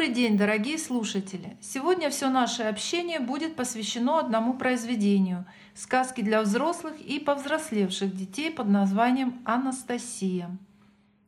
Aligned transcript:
Добрый 0.00 0.14
день, 0.14 0.38
дорогие 0.38 0.78
слушатели! 0.78 1.58
Сегодня 1.60 2.08
все 2.08 2.30
наше 2.30 2.62
общение 2.62 3.20
будет 3.20 3.54
посвящено 3.54 4.18
одному 4.18 4.54
произведению– 4.54 5.44
сказки 5.74 6.22
для 6.22 6.40
взрослых 6.40 6.98
и 6.98 7.20
повзрослевших 7.20 8.16
детей 8.16 8.50
под 8.50 8.68
названием 8.68 9.42
«Анастасия». 9.44 10.56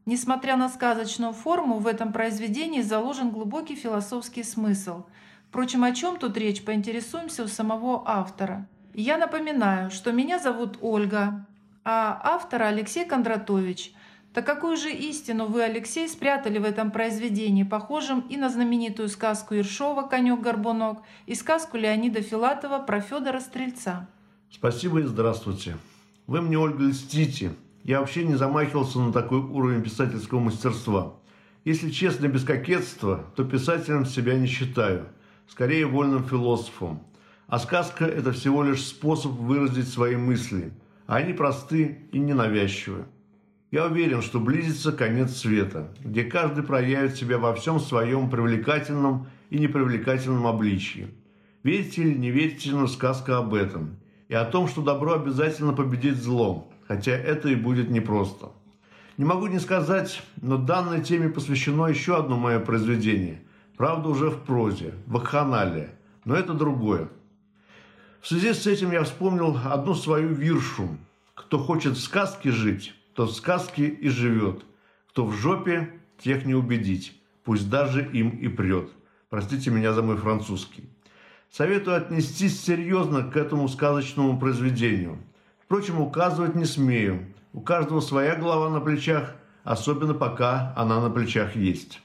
Несмотря 0.07 0.57
на 0.57 0.71
сказочную 0.71 1.35
форму, 1.35 1.81
в 1.81 1.87
этом 1.87 2.15
произведении 2.15 2.81
заложен 2.81 3.29
глубокий 3.29 3.77
философский 3.77 4.43
смысл. 4.43 5.05
Впрочем, 5.51 5.85
о 5.85 5.93
чем 5.93 6.17
тут 6.17 6.39
речь, 6.39 6.65
поинтересуемся 6.65 7.45
у 7.45 7.49
самого 7.49 8.03
автора. 8.07 8.67
Я 8.95 9.19
напоминаю, 9.19 9.91
что 9.91 10.13
меня 10.13 10.39
зовут 10.39 10.79
Ольга, 10.81 11.45
а 11.85 12.19
автора 12.25 12.69
Алексей 12.69 13.05
Кондратович– 13.05 13.93
так 14.33 14.47
какую 14.47 14.77
же 14.77 14.91
истину 14.91 15.47
вы, 15.47 15.63
Алексей, 15.63 16.09
спрятали 16.09 16.59
в 16.59 16.65
этом 16.65 16.91
произведении, 16.91 17.65
похожем 17.65 18.21
и 18.31 18.37
на 18.37 18.49
знаменитую 18.49 19.09
сказку 19.09 19.55
Ершова 19.55 20.09
«Конек-горбунок» 20.09 21.03
и 21.27 21.35
сказку 21.35 21.77
Леонида 21.77 22.23
Филатова 22.23 22.79
про 22.79 23.01
Федора 23.01 23.41
Стрельца? 23.41 24.09
Спасибо 24.51 25.01
и 25.01 25.05
здравствуйте. 25.05 25.77
Вы 26.27 26.41
мне, 26.41 26.59
Ольга, 26.59 26.85
льстите. 26.85 27.55
Я 27.85 28.01
вообще 28.01 28.25
не 28.25 28.35
замахивался 28.35 29.01
на 29.01 29.13
такой 29.13 29.41
уровень 29.41 29.83
писательского 29.83 30.41
мастерства. 30.41 31.15
Если 31.65 31.91
честно, 31.91 32.27
без 32.27 32.45
кокетства, 32.45 33.27
то 33.37 33.45
писателем 33.45 34.07
себя 34.07 34.35
не 34.35 34.47
считаю. 34.47 35.09
Скорее, 35.47 35.87
вольным 35.87 36.25
философом. 36.25 37.03
А 37.49 37.59
сказка– 37.59 38.05
это 38.07 38.33
всего 38.33 38.63
лишь 38.63 38.85
способ 38.87 39.33
выразить 39.33 39.89
свои 39.89 40.17
мысли. 40.17 40.73
А 41.07 41.17
они 41.17 41.35
просты 41.35 42.09
и 42.13 42.19
ненавязчивы. 42.19 43.05
Я 43.73 43.87
уверен, 43.87 44.21
что 44.21 44.39
близится 44.39 44.93
конец 44.93 45.35
света, 45.35 45.89
где 46.05 46.25
каждый 46.25 46.63
проявит 46.63 47.17
себя 47.17 47.39
во 47.39 47.55
всем 47.55 47.81
своем 47.81 48.29
привлекательном 48.29 49.29
и 49.49 49.59
непривлекательном 49.59 50.47
обличии. 50.47 51.09
Верьте 51.63 52.03
или 52.03 52.19
не 52.19 52.31
верьте, 52.31 52.71
но 52.73 52.87
сказка 52.87 53.39
об 53.39 53.55
этом. 53.55 53.97
И 54.29 54.35
о 54.35 54.45
том, 54.45 54.69
что 54.69 54.83
добро 54.83 55.15
обязательно 55.15 55.73
победит 55.73 56.17
зло, 56.17 56.71
хотя 56.87 57.13
это 57.13 57.49
и 57.49 57.55
будет 57.55 57.89
непросто. 57.89 58.51
Не 59.17 59.25
могу 59.25 59.47
не 59.47 59.59
сказать, 59.59 60.23
но 60.43 60.59
данной 60.59 61.03
теме 61.03 61.31
посвящено 61.31 61.87
еще 61.87 62.19
одно 62.19 62.37
мое 62.37 62.61
произведение. 62.61 63.41
Правда, 63.79 64.11
уже 64.11 64.29
в 64.29 64.43
прозе, 64.43 64.93
в 65.07 65.13
вакханалия, 65.13 65.89
но 66.27 66.35
это 66.35 66.53
другое. 66.53 67.09
В 68.21 68.29
связи 68.29 68.53
с 68.53 68.67
этим 68.67 68.93
я 68.93 69.03
вспомнил 69.03 69.59
одну 69.65 69.95
свою 69.95 70.29
виршу. 70.29 70.91
Кто 71.35 71.59
хочет 71.59 71.97
в 71.97 72.03
сказке 72.03 72.51
жить, 72.51 72.93
кто 73.13 73.27
в 73.27 73.33
сказке 73.33 73.89
и 73.89 74.09
живет, 74.09 74.65
кто 75.11 75.27
в 75.27 75.35
жопе, 75.35 75.93
тех 76.19 76.47
не 76.47 76.55
убедить, 76.55 77.21
пусть 77.45 77.69
даже 77.69 78.03
им 78.11 78.31
и 78.31 78.49
прет. 78.49 78.89
Простите 79.29 79.71
меня 79.71 79.93
за 79.93 80.03
мой 80.03 80.17
французский. 80.17 80.89
Советую 81.51 81.99
отнестись 81.99 82.63
серьезно 82.63 83.23
к 83.23 83.37
этому 83.37 83.69
сказочному 83.69 84.39
произведению. 84.39 85.19
Впрочем, 85.63 86.01
указывать 86.01 86.55
не 86.55 86.65
смею. 86.65 87.27
У 87.53 87.61
каждого 87.61 88.01
своя 88.01 88.35
голова 88.35 88.71
на 88.71 88.81
плечах, 88.81 89.35
особенно 89.63 90.15
пока 90.15 90.73
она 90.75 90.99
на 91.01 91.11
плечах 91.11 91.55
есть. 91.55 92.01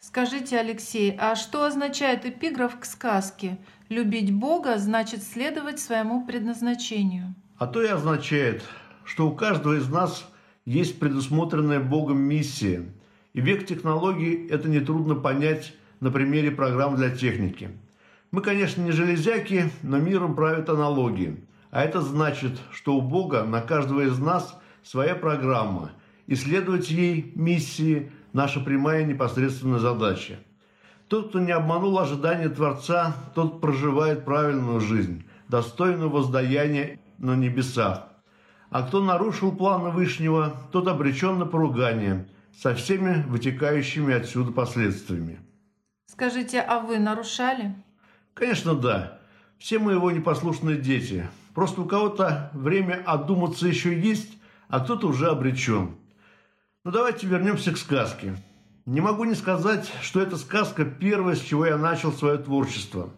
Скажите, 0.00 0.58
Алексей, 0.58 1.14
а 1.18 1.34
что 1.34 1.64
означает 1.64 2.24
эпиграф 2.24 2.80
к 2.80 2.86
сказке? 2.86 3.58
Любить 3.90 4.32
Бога 4.32 4.78
значит 4.78 5.22
следовать 5.22 5.80
своему 5.80 6.26
предназначению. 6.26 7.34
А 7.58 7.66
то 7.66 7.82
и 7.82 7.88
означает, 7.88 8.62
что 9.04 9.28
у 9.28 9.36
каждого 9.36 9.74
из 9.74 9.90
нас– 9.90 10.26
есть 10.66 11.00
предусмотренная 11.00 11.80
Богом 11.80 12.18
миссия. 12.18 12.84
И 13.32 13.40
век 13.40 13.66
технологий 13.66 14.46
это 14.48 14.68
нетрудно 14.68 15.14
понять 15.14 15.72
на 16.00 16.10
примере 16.10 16.50
программ 16.50 16.96
для 16.96 17.08
техники. 17.10 17.70
Мы, 18.30 18.42
конечно, 18.42 18.82
не 18.82 18.90
железяки, 18.90 19.70
но 19.82 19.98
миром 19.98 20.34
правят 20.34 20.68
аналогии. 20.68 21.42
А 21.70 21.82
это 21.82 22.02
значит, 22.02 22.60
что 22.70 22.96
у 22.96 23.00
Бога 23.00 23.44
на 23.44 23.62
каждого 23.62 24.02
из 24.02 24.18
нас 24.18 24.60
своя 24.82 25.14
программа, 25.14 25.92
и 26.26 26.34
следовать 26.34 26.90
ей 26.90 27.32
миссии– 27.34 28.10
наша 28.36 28.60
прямая 28.60 29.04
непосредственная 29.04 29.78
задача. 29.78 30.38
Тот, 31.08 31.30
кто 31.30 31.40
не 31.40 31.52
обманул 31.52 31.98
ожидания 31.98 32.50
Творца, 32.50 33.16
тот 33.34 33.62
проживает 33.62 34.26
правильную 34.26 34.80
жизнь, 34.80 35.24
достойную 35.48 36.10
воздаяния 36.10 37.00
на 37.16 37.34
небесах. 37.34 38.08
А 38.70 38.82
кто 38.82 39.02
нарушил 39.02 39.52
планы 39.52 39.90
Вышнего, 39.90 40.56
тот 40.72 40.88
обречен 40.88 41.38
на 41.38 41.46
поругание 41.46 42.26
со 42.60 42.74
всеми 42.74 43.22
вытекающими 43.28 44.14
отсюда 44.14 44.52
последствиями. 44.52 45.38
Скажите, 46.06 46.60
а 46.60 46.80
вы 46.80 46.98
нарушали? 46.98 47.74
Конечно, 48.34 48.74
да. 48.74 49.18
Все 49.58 49.78
мы 49.78 49.92
его 49.92 50.10
непослушные 50.10 50.78
дети. 50.78 51.28
Просто 51.54 51.82
у 51.82 51.86
кого-то 51.86 52.50
время 52.52 53.02
одуматься 53.06 53.66
еще 53.66 53.98
есть, 53.98 54.36
а 54.68 54.80
кто-то 54.80 55.08
уже 55.08 55.28
обречен. 55.28 55.96
Но 56.84 56.90
ну, 56.90 56.90
давайте 56.92 57.26
вернемся 57.26 57.72
к 57.72 57.78
сказке. 57.78 58.36
Не 58.84 59.00
могу 59.00 59.24
не 59.24 59.34
сказать, 59.34 59.90
что 60.02 60.20
эта 60.20 60.36
сказка 60.36 60.84
первая, 60.84 61.34
с 61.34 61.40
чего 61.40 61.66
я 61.66 61.76
начал 61.76 62.12
свое 62.12 62.38
творчество. 62.38 63.10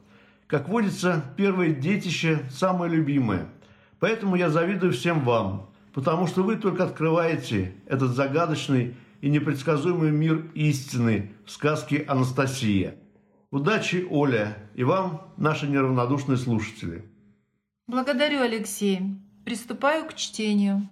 Как 0.47 0.69
водится, 0.69 1.23
первое 1.37 1.71
детище– 1.71 2.47
самое 2.51 2.93
любимое– 2.93 3.49
Поэтому 4.01 4.37
я 4.37 4.51
завидую 4.51 4.93
всем 4.93 5.21
вам, 5.25 5.71
потому 5.93 6.27
что 6.27 6.43
вы 6.43 6.57
только 6.57 6.85
открываете 6.85 7.75
этот 7.87 8.13
загадочный 8.13 8.97
и 9.21 9.29
непредсказуемый 9.29 10.11
мир 10.11 10.51
истины 10.55 11.33
в 11.45 11.51
сказке 11.51 12.05
«Анастасия». 12.07 12.97
Удачи, 13.51 14.07
Оля, 14.11 14.59
и 14.75 14.85
вам, 14.85 15.33
наши 15.37 15.67
неравнодушные 15.67 16.37
слушатели. 16.37 17.11
Благодарю, 17.87 18.43
Алексей. 18.43 19.01
Приступаю 19.45 20.05
к 20.05 20.15
чтению. 20.15 20.89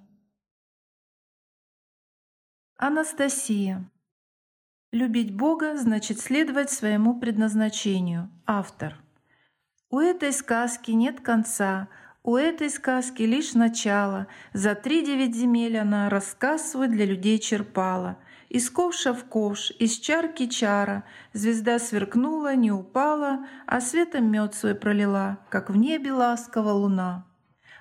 Анастасия. 2.78 3.90
Любить 4.92 5.34
Бога 5.34 5.76
значит 5.76 6.18
следовать 6.20 6.70
своему 6.70 7.20
предназначению. 7.20 8.30
Автор. 8.46 8.94
У 9.90 9.98
этой 9.98 10.32
сказки 10.32 10.90
нет 10.92 11.20
конца, 11.20 11.88
у 12.26 12.36
этой 12.36 12.70
сказки 12.70 13.22
лишь 13.22 13.54
начало. 13.54 14.26
За 14.52 14.74
три 14.74 15.06
девять 15.06 15.36
земель 15.36 15.78
она 15.78 16.10
рассказ 16.10 16.72
свой 16.72 16.88
для 16.88 17.06
людей 17.06 17.38
черпала. 17.38 18.18
Из 18.48 18.68
ковша 18.68 19.14
в 19.14 19.24
ковш, 19.26 19.70
из 19.78 19.96
чарки 19.96 20.46
чара, 20.46 21.04
Звезда 21.32 21.78
сверкнула, 21.78 22.56
не 22.56 22.72
упала, 22.72 23.46
А 23.66 23.80
светом 23.80 24.28
мед 24.30 24.56
свой 24.56 24.74
пролила, 24.74 25.38
Как 25.50 25.70
в 25.70 25.76
небе 25.76 26.12
ласково 26.12 26.70
луна. 26.70 27.24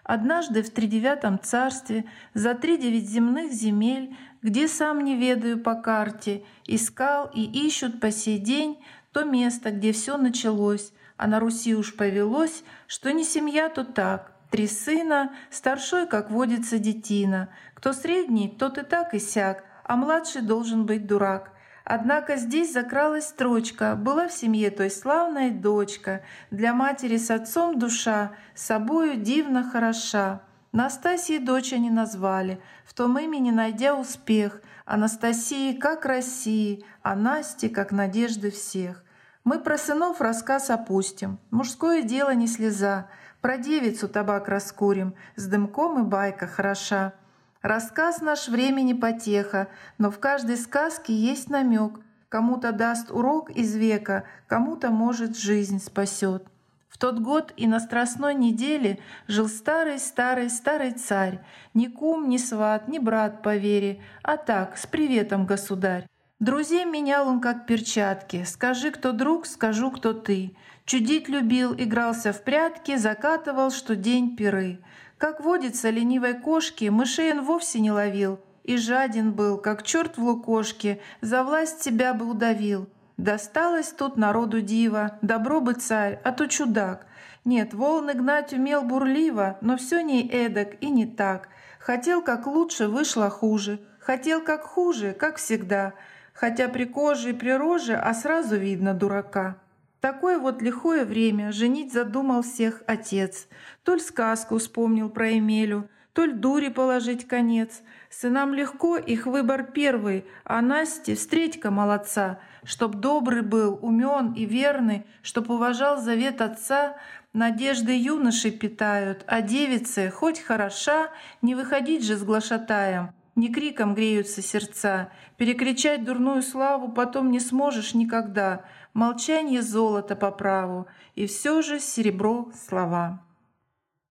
Однажды 0.03 0.61
в 0.61 0.69
тридевятом 0.69 1.39
царстве 1.41 2.05
За 2.35 2.53
три 2.53 2.77
девять 2.77 3.09
земных 3.09 3.51
земель, 3.51 4.15
Где 4.43 4.67
сам 4.67 5.03
не 5.03 5.17
ведаю 5.17 5.59
по 5.59 5.73
карте, 5.73 6.43
Искал 6.67 7.31
и 7.33 7.41
ищут 7.41 7.99
по 7.99 8.11
сей 8.11 8.37
день 8.37 8.77
То 9.11 9.23
место, 9.23 9.71
где 9.71 9.91
все 9.91 10.17
началось, 10.17 10.93
А 11.17 11.25
на 11.25 11.39
Руси 11.39 11.75
уж 11.75 11.95
повелось, 11.95 12.63
Что 12.85 13.11
не 13.11 13.23
семья, 13.23 13.69
то 13.69 13.83
так, 13.83 14.34
Три 14.51 14.67
сына, 14.67 15.33
старшой, 15.49 16.07
как 16.07 16.29
водится, 16.29 16.79
детина. 16.79 17.49
Кто 17.73 17.93
средний, 17.93 18.49
тот 18.49 18.77
и 18.77 18.83
так 18.83 19.13
и 19.13 19.19
сяк, 19.19 19.63
а 19.83 19.95
младший 19.95 20.41
должен 20.41 20.85
быть 20.85 21.07
дурак. 21.07 21.51
Однако 21.83 22.35
здесь 22.37 22.73
закралась 22.73 23.27
строчка, 23.27 23.95
была 23.95 24.27
в 24.27 24.33
семье 24.33 24.71
той 24.71 24.89
славная 24.89 25.51
дочка, 25.51 26.23
для 26.49 26.73
матери 26.73 27.17
с 27.17 27.29
отцом 27.29 27.77
душа, 27.77 28.31
собою 28.55 29.17
дивно 29.17 29.63
хороша. 29.63 30.41
Настасьей 30.71 31.39
дочь 31.39 31.73
они 31.73 31.91
назвали, 31.91 32.59
в 32.85 32.93
том 32.95 33.17
имени 33.19 33.51
найдя 33.51 33.95
успех, 33.95 34.61
Анастасии 34.85 35.73
как 35.73 36.05
России, 36.05 36.83
а 37.01 37.15
Насти 37.15 37.69
как 37.69 37.91
надежды 37.91 38.51
всех. 38.51 39.03
Мы 39.43 39.59
про 39.59 39.77
сынов 39.77 40.21
рассказ 40.21 40.71
опустим, 40.71 41.37
мужское 41.51 42.01
дело 42.01 42.33
не 42.33 42.47
слеза, 42.47 43.09
про 43.45 43.59
девицу 43.59 44.07
табак 44.07 44.47
раскурим, 44.47 45.13
с 45.35 45.45
дымком 45.45 45.99
и 45.99 46.03
байка 46.03 46.47
хороша. 46.47 47.13
Рассказ 47.61 48.19
наш 48.19 48.47
времени 48.47 48.93
потеха, 48.93 49.67
но 49.99 50.09
в 50.09 50.17
каждой 50.17 50.57
сказке 50.57 51.13
есть 51.13 51.51
намек. 51.51 51.99
Кому-то 52.27 52.71
даст 52.71 53.11
урок 53.11 53.51
из 53.51 53.75
века, 53.75 54.23
кому-то, 54.47 54.89
может, 54.89 55.37
жизнь 55.37 55.79
спасет. 55.79 56.47
В 56.89 56.97
тот 56.97 57.19
год 57.19 57.53
и 57.55 57.67
на 57.67 57.79
Страстной 57.79 58.33
неделе 58.33 58.97
жил 59.27 59.47
старый-старый-старый 59.47 60.93
царь, 60.93 61.39
ни 61.75 61.85
кум, 61.85 62.27
ни 62.27 62.37
сват, 62.37 62.87
ни 62.87 62.97
брат 62.97 63.43
по 63.43 63.55
вере, 63.57 64.01
а 64.23 64.37
так, 64.37 64.75
с 64.75 64.87
приветом, 64.87 65.45
государь. 65.45 66.07
Друзей 66.39 66.83
менял 66.83 67.27
он 67.27 67.39
как 67.39 67.67
перчатки. 67.67 68.43
Скажи, 68.43 68.89
кто 68.89 69.11
друг, 69.11 69.45
скажу, 69.45 69.91
кто 69.91 70.13
ты. 70.13 70.55
Чудить 70.85 71.29
любил, 71.29 71.73
игрался 71.73 72.31
в 72.31 72.43
прятки, 72.43 72.95
закатывал, 72.95 73.71
что 73.71 73.95
день 73.95 74.35
пиры. 74.35 74.79
Как 75.17 75.39
водится 75.39 75.89
ленивой 75.89 76.35
кошки, 76.35 76.89
мышей 76.89 77.31
он 77.31 77.43
вовсе 77.43 77.79
не 77.79 77.91
ловил. 77.91 78.39
И 78.63 78.77
жаден 78.77 79.31
был, 79.31 79.57
как 79.57 79.81
черт 79.81 80.17
в 80.17 80.23
лукошке, 80.23 80.99
за 81.21 81.43
власть 81.43 81.81
себя 81.81 82.13
бы 82.13 82.29
удавил. 82.29 82.87
Досталось 83.17 83.89
тут 83.89 84.17
народу 84.17 84.61
дива, 84.61 85.17
добро 85.23 85.59
бы 85.59 85.73
царь, 85.73 86.19
а 86.23 86.31
то 86.31 86.47
чудак. 86.47 87.07
Нет, 87.45 87.73
волны 87.73 88.13
гнать 88.13 88.53
умел 88.53 88.83
бурливо, 88.83 89.57
но 89.61 89.77
все 89.77 90.01
не 90.01 90.27
эдак 90.27 90.81
и 90.81 90.89
не 90.89 91.07
так. 91.07 91.47
Хотел 91.79 92.21
как 92.21 92.45
лучше, 92.45 92.87
вышло 92.87 93.29
хуже. 93.29 93.79
Хотел 93.99 94.41
как 94.41 94.63
хуже, 94.63 95.13
как 95.13 95.37
всегда. 95.37 95.93
Хотя 96.33 96.67
при 96.67 96.85
коже 96.85 97.31
и 97.31 97.33
при 97.33 97.51
роже, 97.51 97.95
а 97.95 98.13
сразу 98.13 98.55
видно 98.57 98.93
дурака. 98.93 99.57
Такое 100.01 100.37
вот 100.37 100.61
лихое 100.61 101.05
время 101.05 101.51
женить 101.51 101.93
задумал 101.93 102.43
всех 102.43 102.83
отец. 102.87 103.47
Толь 103.83 103.99
сказку 103.99 104.57
вспомнил 104.57 105.09
про 105.09 105.37
Эмелю, 105.37 105.89
толь 106.13 106.33
дури 106.33 106.69
положить 106.69 107.27
конец. 107.27 107.81
Сынам 108.09 108.53
легко, 108.53 108.97
их 108.97 109.25
выбор 109.25 109.63
первый, 109.63 110.25
а 110.43 110.61
Насте 110.61 111.15
встреть-ка 111.15 111.71
молодца, 111.71 112.39
чтоб 112.63 112.95
добрый 112.95 113.41
был, 113.41 113.79
умен 113.81 114.33
и 114.33 114.45
верный, 114.45 115.05
чтоб 115.21 115.49
уважал 115.49 115.99
завет 115.99 116.41
отца, 116.41 116.95
Надежды 117.35 117.91
юноши 117.91 118.49
питают, 118.49 119.25
а 119.27 119.41
девицы, 119.41 120.09
хоть 120.09 120.39
хороша, 120.39 121.09
не 121.41 121.53
выходить 121.53 122.05
же 122.05 122.15
с 122.15 122.23
глашатаем. 122.23 123.11
Не 123.35 123.49
криком 123.49 123.93
греются 123.93 124.41
сердца, 124.41 125.09
перекричать 125.35 126.05
дурную 126.05 126.41
славу 126.41 126.93
потом 126.93 127.31
не 127.31 127.41
сможешь 127.41 127.93
никогда. 127.93 128.63
Молчание 128.95 129.61
золото 129.61 130.15
по 130.15 130.31
праву, 130.31 130.87
и 131.15 131.27
все 131.27 131.61
же 131.61 131.81
серебро 131.81 132.49
слова. 132.65 133.19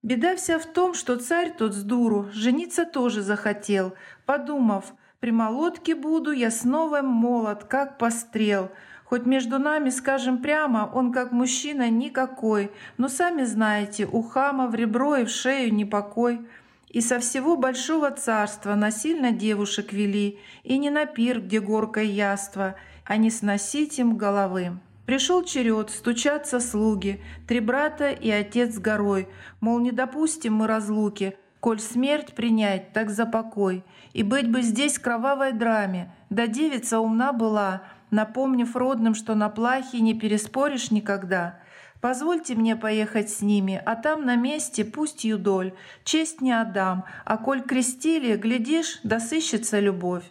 Беда 0.02 0.36
вся 0.36 0.58
в 0.58 0.66
том, 0.66 0.92
что 0.92 1.16
царь 1.16 1.54
тот 1.56 1.72
с 1.72 1.82
дуру 1.82 2.28
жениться 2.32 2.84
тоже 2.84 3.22
захотел, 3.22 3.94
подумав, 4.26 4.92
при 5.20 5.30
молотке 5.30 5.94
буду 5.94 6.32
я 6.32 6.50
снова 6.50 7.00
молод, 7.00 7.64
как 7.64 7.96
пострел. 7.96 8.70
Хоть 9.04 9.24
между 9.24 9.58
нами, 9.58 9.88
скажем 9.88 10.42
прямо, 10.42 10.90
он 10.94 11.12
как 11.12 11.32
мужчина 11.32 11.88
никакой, 11.88 12.70
но 12.98 13.08
сами 13.08 13.44
знаете, 13.44 14.04
у 14.04 14.20
хама 14.20 14.66
в 14.66 14.74
ребро 14.74 15.16
и 15.16 15.24
в 15.24 15.30
шею 15.30 15.72
непокой. 15.72 16.46
И 16.90 17.00
со 17.00 17.20
всего 17.20 17.56
большого 17.56 18.10
царства 18.10 18.74
насильно 18.74 19.32
девушек 19.32 19.94
вели, 19.94 20.38
и 20.62 20.76
не 20.76 20.90
на 20.90 21.06
пир, 21.06 21.40
где 21.40 21.58
горка 21.60 22.02
и 22.02 22.08
яство, 22.08 22.76
а 23.04 23.16
не 23.16 23.30
сносить 23.30 23.98
им 23.98 24.16
головы. 24.16 24.78
Пришел 25.06 25.44
черед, 25.44 25.90
стучаться 25.90 26.60
слуги, 26.60 27.20
три 27.46 27.60
брата 27.60 28.10
и 28.10 28.30
отец 28.30 28.76
с 28.76 28.78
горой, 28.78 29.28
мол, 29.60 29.78
не 29.78 29.92
допустим 29.92 30.54
мы 30.54 30.66
разлуки, 30.66 31.36
коль 31.60 31.80
смерть 31.80 32.34
принять, 32.34 32.92
так 32.92 33.10
за 33.10 33.26
покой. 33.26 33.84
И 34.14 34.22
быть 34.22 34.50
бы 34.50 34.62
здесь 34.62 34.98
кровавой 34.98 35.52
драме, 35.52 36.10
да 36.30 36.46
девица 36.46 37.00
умна 37.00 37.32
была, 37.32 37.82
напомнив 38.10 38.74
родным, 38.74 39.14
что 39.14 39.34
на 39.34 39.50
плахе 39.50 40.00
не 40.00 40.14
переспоришь 40.14 40.90
никогда. 40.90 41.58
Позвольте 42.00 42.54
мне 42.54 42.76
поехать 42.76 43.30
с 43.30 43.40
ними, 43.40 43.80
а 43.84 43.96
там 43.96 44.24
на 44.24 44.36
месте 44.36 44.84
пусть 44.84 45.24
юдоль, 45.24 45.72
честь 46.04 46.40
не 46.40 46.52
отдам, 46.52 47.04
а 47.24 47.38
коль 47.38 47.62
крестили, 47.62 48.36
глядишь, 48.36 49.00
да 49.04 49.20
сыщется 49.20 49.80
любовь. 49.80 50.24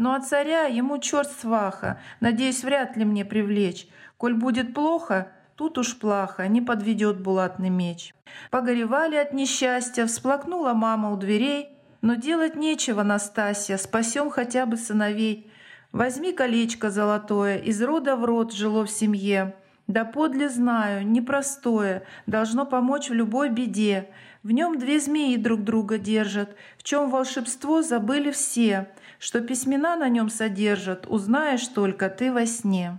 Ну 0.00 0.14
а 0.14 0.20
царя 0.20 0.62
ему 0.62 0.96
черт 0.96 1.30
сваха, 1.30 2.00
надеюсь, 2.20 2.64
вряд 2.64 2.96
ли 2.96 3.04
мне 3.04 3.22
привлечь. 3.22 3.86
Коль 4.16 4.32
будет 4.32 4.72
плохо, 4.72 5.30
тут 5.56 5.76
уж 5.76 5.98
плохо, 5.98 6.48
не 6.48 6.62
подведет 6.62 7.20
булатный 7.20 7.68
меч. 7.68 8.14
Погоревали 8.50 9.16
от 9.16 9.34
несчастья, 9.34 10.06
всплакнула 10.06 10.72
мама 10.72 11.10
у 11.10 11.18
дверей, 11.18 11.76
но 12.00 12.14
делать 12.14 12.56
нечего, 12.56 13.02
Настасья, 13.02 13.76
спасем 13.76 14.30
хотя 14.30 14.64
бы 14.64 14.78
сыновей. 14.78 15.52
Возьми 15.92 16.32
колечко 16.32 16.88
золотое, 16.88 17.58
из 17.58 17.82
рода 17.82 18.16
в 18.16 18.24
род 18.24 18.54
жило 18.54 18.86
в 18.86 18.90
семье. 18.90 19.54
Да 19.86 20.06
подле 20.06 20.48
знаю, 20.48 21.06
непростое, 21.06 22.04
должно 22.26 22.64
помочь 22.64 23.10
в 23.10 23.12
любой 23.12 23.50
беде. 23.50 24.08
В 24.42 24.52
нем 24.52 24.78
две 24.78 24.98
змеи 24.98 25.36
друг 25.36 25.64
друга 25.64 25.98
держат, 25.98 26.56
в 26.78 26.82
чем 26.82 27.10
волшебство 27.10 27.82
забыли 27.82 28.30
все, 28.30 28.88
что 29.18 29.42
письмена 29.42 29.96
на 29.96 30.08
нем 30.08 30.30
содержат, 30.30 31.06
узнаешь 31.06 31.66
только 31.68 32.08
ты 32.08 32.32
во 32.32 32.46
сне. 32.46 32.98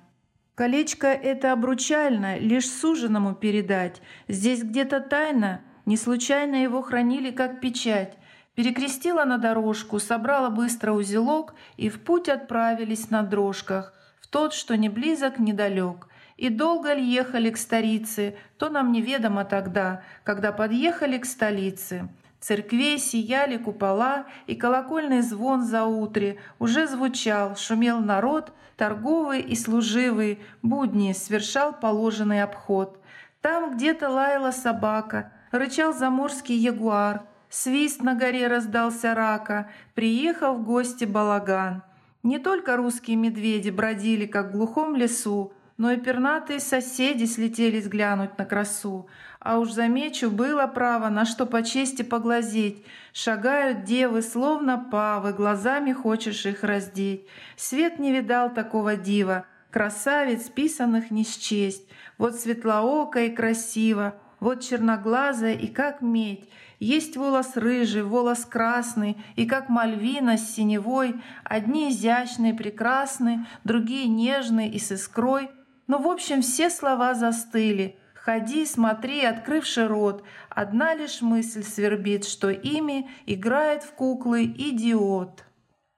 Колечко 0.53 1.07
это 1.07 1.51
обручально, 1.51 2.37
лишь 2.37 2.69
суженому 2.69 3.33
передать. 3.33 4.03
Здесь 4.27 4.61
где-то 4.61 4.99
тайна, 4.99 5.61
не 5.87 5.97
случайно 5.97 6.61
его 6.61 6.83
хранили 6.83 7.31
как 7.31 7.59
печать. 7.59 8.13
Перекрестила 8.53 9.25
на 9.25 9.39
дорожку, 9.39 9.99
собрала 9.99 10.51
быстро 10.51 10.91
узелок 10.91 11.55
и 11.77 11.89
в 11.89 12.01
путь 12.01 12.29
отправились 12.29 13.09
на 13.09 13.23
дрожках, 13.23 13.93
в 14.21 14.27
тот, 14.27 14.53
что 14.53 14.77
не 14.77 14.89
близок, 14.89 15.39
недалек. 15.39 16.07
И 16.41 16.49
долго 16.49 16.91
ли 16.93 17.03
ехали 17.03 17.51
к 17.51 17.57
старице, 17.57 18.35
то 18.57 18.69
нам 18.69 18.91
неведомо 18.91 19.45
тогда, 19.45 20.01
когда 20.23 20.51
подъехали 20.51 21.19
к 21.19 21.25
столице. 21.25 22.09
Церквей 22.39 22.97
сияли 22.97 23.57
купола, 23.57 24.25
и 24.47 24.55
колокольный 24.55 25.21
звон 25.21 25.61
за 25.61 25.83
утре 25.83 26.39
уже 26.57 26.87
звучал, 26.87 27.55
шумел 27.55 27.99
народ, 27.99 28.53
торговый 28.75 29.41
и 29.41 29.55
служивый, 29.55 30.39
будни 30.63 31.13
свершал 31.13 31.73
положенный 31.73 32.41
обход. 32.41 32.99
Там 33.41 33.75
где-то 33.75 34.09
лаяла 34.09 34.49
собака, 34.49 35.31
рычал 35.51 35.93
заморский 35.93 36.55
ягуар, 36.55 37.21
свист 37.51 38.01
на 38.01 38.15
горе 38.15 38.47
раздался 38.47 39.13
рака, 39.13 39.69
приехал 39.93 40.55
в 40.55 40.63
гости 40.63 41.05
балаган. 41.05 41.83
Не 42.23 42.39
только 42.39 42.77
русские 42.77 43.17
медведи 43.17 43.69
бродили, 43.69 44.25
как 44.25 44.47
в 44.47 44.51
глухом 44.53 44.95
лесу, 44.95 45.53
но 45.81 45.93
и 45.93 45.97
пернатые 45.97 46.59
соседи 46.59 47.25
слетелись 47.25 47.87
глянуть 47.87 48.37
на 48.37 48.45
красу. 48.45 49.07
А 49.39 49.57
уж 49.57 49.71
замечу, 49.71 50.29
было 50.29 50.67
право 50.67 51.09
на 51.09 51.25
что 51.25 51.47
по 51.47 51.63
чести 51.63 52.03
поглазеть. 52.03 52.85
Шагают 53.13 53.83
девы, 53.83 54.21
словно 54.21 54.77
павы, 54.77 55.33
глазами 55.33 55.91
хочешь 55.91 56.45
их 56.45 56.63
раздеть. 56.63 57.25
Свет 57.55 57.97
не 57.97 58.11
видал 58.11 58.53
такого 58.53 58.95
дива, 58.95 59.47
красавиц, 59.71 60.49
писанных 60.49 61.09
не 61.09 61.23
счесть. 61.23 61.87
Вот 62.19 62.35
светлооко 62.35 63.23
и 63.23 63.31
красиво, 63.31 64.13
вот 64.39 64.61
черноглазая 64.61 65.53
и 65.55 65.65
как 65.65 66.03
медь. 66.03 66.47
Есть 66.79 67.17
волос 67.17 67.55
рыжий, 67.55 68.03
волос 68.03 68.45
красный, 68.45 69.17
и 69.35 69.47
как 69.47 69.67
мальвина 69.67 70.37
с 70.37 70.53
синевой, 70.53 71.19
одни 71.43 71.89
изящные, 71.89 72.53
прекрасные, 72.53 73.47
другие 73.63 74.07
нежные 74.07 74.69
и 74.69 74.77
с 74.77 74.91
искрой— 74.91 75.49
но, 75.91 75.97
в 75.97 76.07
общем, 76.07 76.41
все 76.41 76.69
слова 76.69 77.13
застыли. 77.15 77.97
Ходи, 78.13 78.65
смотри, 78.65 79.25
открывший 79.25 79.87
рот. 79.87 80.23
Одна 80.49 80.93
лишь 80.93 81.21
мысль 81.21 81.63
свербит, 81.63 82.23
что 82.23 82.49
ими 82.49 83.09
играет 83.25 83.83
в 83.83 83.91
куклы 83.91 84.45
идиот. 84.45 85.43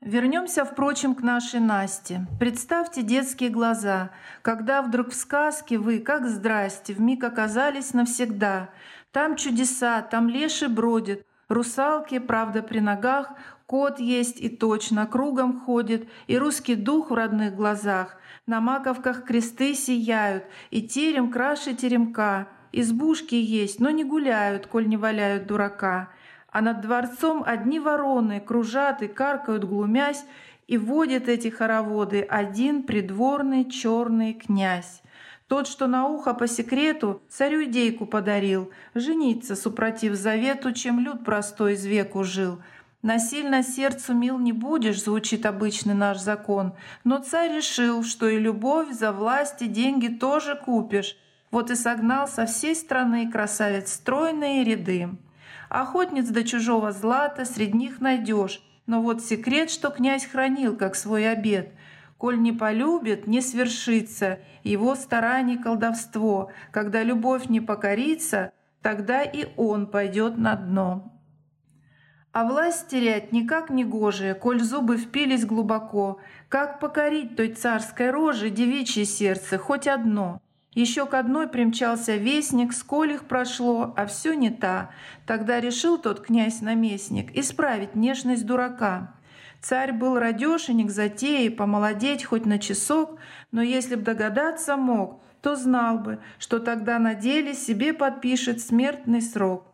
Вернемся, 0.01 0.65
впрочем, 0.65 1.13
к 1.13 1.21
нашей 1.21 1.59
Насте. 1.59 2.25
Представьте 2.39 3.03
детские 3.03 3.51
глаза, 3.51 4.09
когда 4.41 4.81
вдруг 4.81 5.11
в 5.11 5.13
сказке 5.13 5.77
вы, 5.77 5.99
как 5.99 6.27
здрасте, 6.27 6.95
вмиг 6.95 7.23
оказались 7.23 7.93
навсегда. 7.93 8.71
Там 9.11 9.35
чудеса, 9.35 10.01
там 10.01 10.27
леши 10.27 10.69
бродят, 10.69 11.23
русалки, 11.49 12.17
правда, 12.17 12.63
при 12.63 12.79
ногах, 12.79 13.33
кот 13.65 13.99
есть 13.99 14.39
и 14.39 14.49
точно 14.49 15.05
кругом 15.05 15.59
ходит, 15.61 16.07
и 16.27 16.37
русский 16.37 16.75
дух 16.75 17.11
в 17.11 17.13
родных 17.13 17.55
глазах. 17.55 18.17
На 18.45 18.59
маковках 18.59 19.23
кресты 19.23 19.73
сияют, 19.73 20.43
и 20.69 20.81
терем 20.81 21.31
краше 21.31 21.73
теремка. 21.73 22.47
Избушки 22.71 23.35
есть, 23.35 23.79
но 23.79 23.89
не 23.89 24.03
гуляют, 24.03 24.67
коль 24.67 24.87
не 24.87 24.97
валяют 24.97 25.47
дурака. 25.47 26.09
А 26.51 26.61
над 26.61 26.81
дворцом 26.81 27.43
одни 27.45 27.79
вороны 27.79 28.39
кружат 28.39 29.01
и 29.01 29.07
каркают, 29.07 29.63
глумясь, 29.63 30.25
и 30.67 30.77
водит 30.77 31.29
эти 31.29 31.49
хороводы 31.49 32.21
один 32.21 32.83
придворный 32.83 33.69
черный 33.69 34.33
князь. 34.33 35.01
Тот, 35.47 35.67
что 35.67 35.87
на 35.87 36.07
ухо 36.07 36.33
по 36.33 36.47
секрету 36.47 37.21
царю 37.29 37.65
идейку 37.65 38.05
подарил, 38.05 38.71
жениться, 38.95 39.55
супротив 39.55 40.15
завету, 40.15 40.71
чем 40.71 40.99
люд 40.99 41.23
простой 41.23 41.73
из 41.73 41.85
веку 41.85 42.23
жил— 42.23 42.59
Насильно 43.03 43.63
сердцу 43.63 44.13
мил 44.13 44.39
не 44.39 44.53
будешь, 44.53 45.03
звучит 45.03 45.45
обычный 45.45 45.93
наш 45.93 46.19
закон, 46.19 46.73
но 47.03 47.17
царь 47.17 47.57
решил, 47.57 48.01
что 48.01 48.29
и 48.29 48.39
любовь 48.39 48.93
за 48.93 49.11
власть 49.11 49.61
и 49.61 49.67
деньги 49.67 50.07
тоже 50.07 50.55
купишь. 50.55 51.17
Вот 51.51 51.69
и 51.69 51.75
согнал 51.75 52.29
со 52.29 52.45
всей 52.45 52.73
страны 52.73 53.29
красавец 53.29 53.91
стройные 53.91 54.63
ряды. 54.63 55.09
Охотниц 55.67 56.29
до 56.29 56.45
чужого 56.45 56.93
злата 56.93 57.43
среди 57.43 57.77
них 57.77 57.99
найдешь, 57.99 58.63
но 58.85 59.01
вот 59.01 59.21
секрет, 59.21 59.69
что 59.69 59.89
князь 59.89 60.25
хранил, 60.25 60.77
как 60.77 60.95
свой 60.95 61.29
обед. 61.29 61.73
Коль 62.17 62.41
не 62.41 62.53
полюбит, 62.53 63.27
не 63.27 63.41
свершится 63.41 64.39
его 64.63 64.95
старание 64.95 65.57
колдовство. 65.57 66.51
Когда 66.71 67.03
любовь 67.03 67.49
не 67.49 67.59
покорится, 67.59 68.53
тогда 68.81 69.23
и 69.23 69.49
он 69.57 69.87
пойдет 69.87 70.37
на 70.37 70.55
дно. 70.55 71.12
А 72.33 72.45
власть 72.45 72.87
терять 72.87 73.31
никак 73.31 73.69
не 73.69 73.85
гоже, 73.85 74.33
коль 74.33 74.59
зубы 74.59 74.97
впились 74.97 75.45
глубоко. 75.45 76.19
Как 76.49 76.79
покорить 76.79 77.35
той 77.35 77.49
царской 77.49 78.09
роже 78.09 78.49
девичье 78.49 79.05
сердце, 79.05 79.59
хоть 79.59 79.87
одно? 79.87 80.41
Еще 80.73 81.05
к 81.05 81.13
одной 81.13 81.47
примчался 81.47 82.15
вестник, 82.15 82.73
сколь 82.73 83.11
их 83.13 83.25
прошло, 83.25 83.93
а 83.95 84.07
все 84.07 84.33
не 84.33 84.49
та. 84.49 84.89
Тогда 85.27 85.59
решил 85.59 85.99
тот 85.99 86.21
князь-наместник 86.21 87.37
исправить 87.37 87.93
нежность 87.93 88.47
дурака. 88.47 89.13
Царь 89.61 89.93
был 89.93 90.17
радешенек 90.17 90.89
затеи, 90.89 91.49
помолодеть 91.49 92.25
хоть 92.25 92.47
на 92.47 92.57
часок, 92.57 93.19
но 93.51 93.61
если 93.61 93.93
б 93.93 94.01
догадаться 94.01 94.75
мог, 94.75 95.21
то 95.43 95.55
знал 95.55 95.99
бы, 95.99 96.17
что 96.39 96.57
тогда 96.57 96.97
на 96.97 97.13
деле 97.13 97.53
себе 97.53 97.93
подпишет 97.93 98.59
смертный 98.59 99.21
срок. 99.21 99.72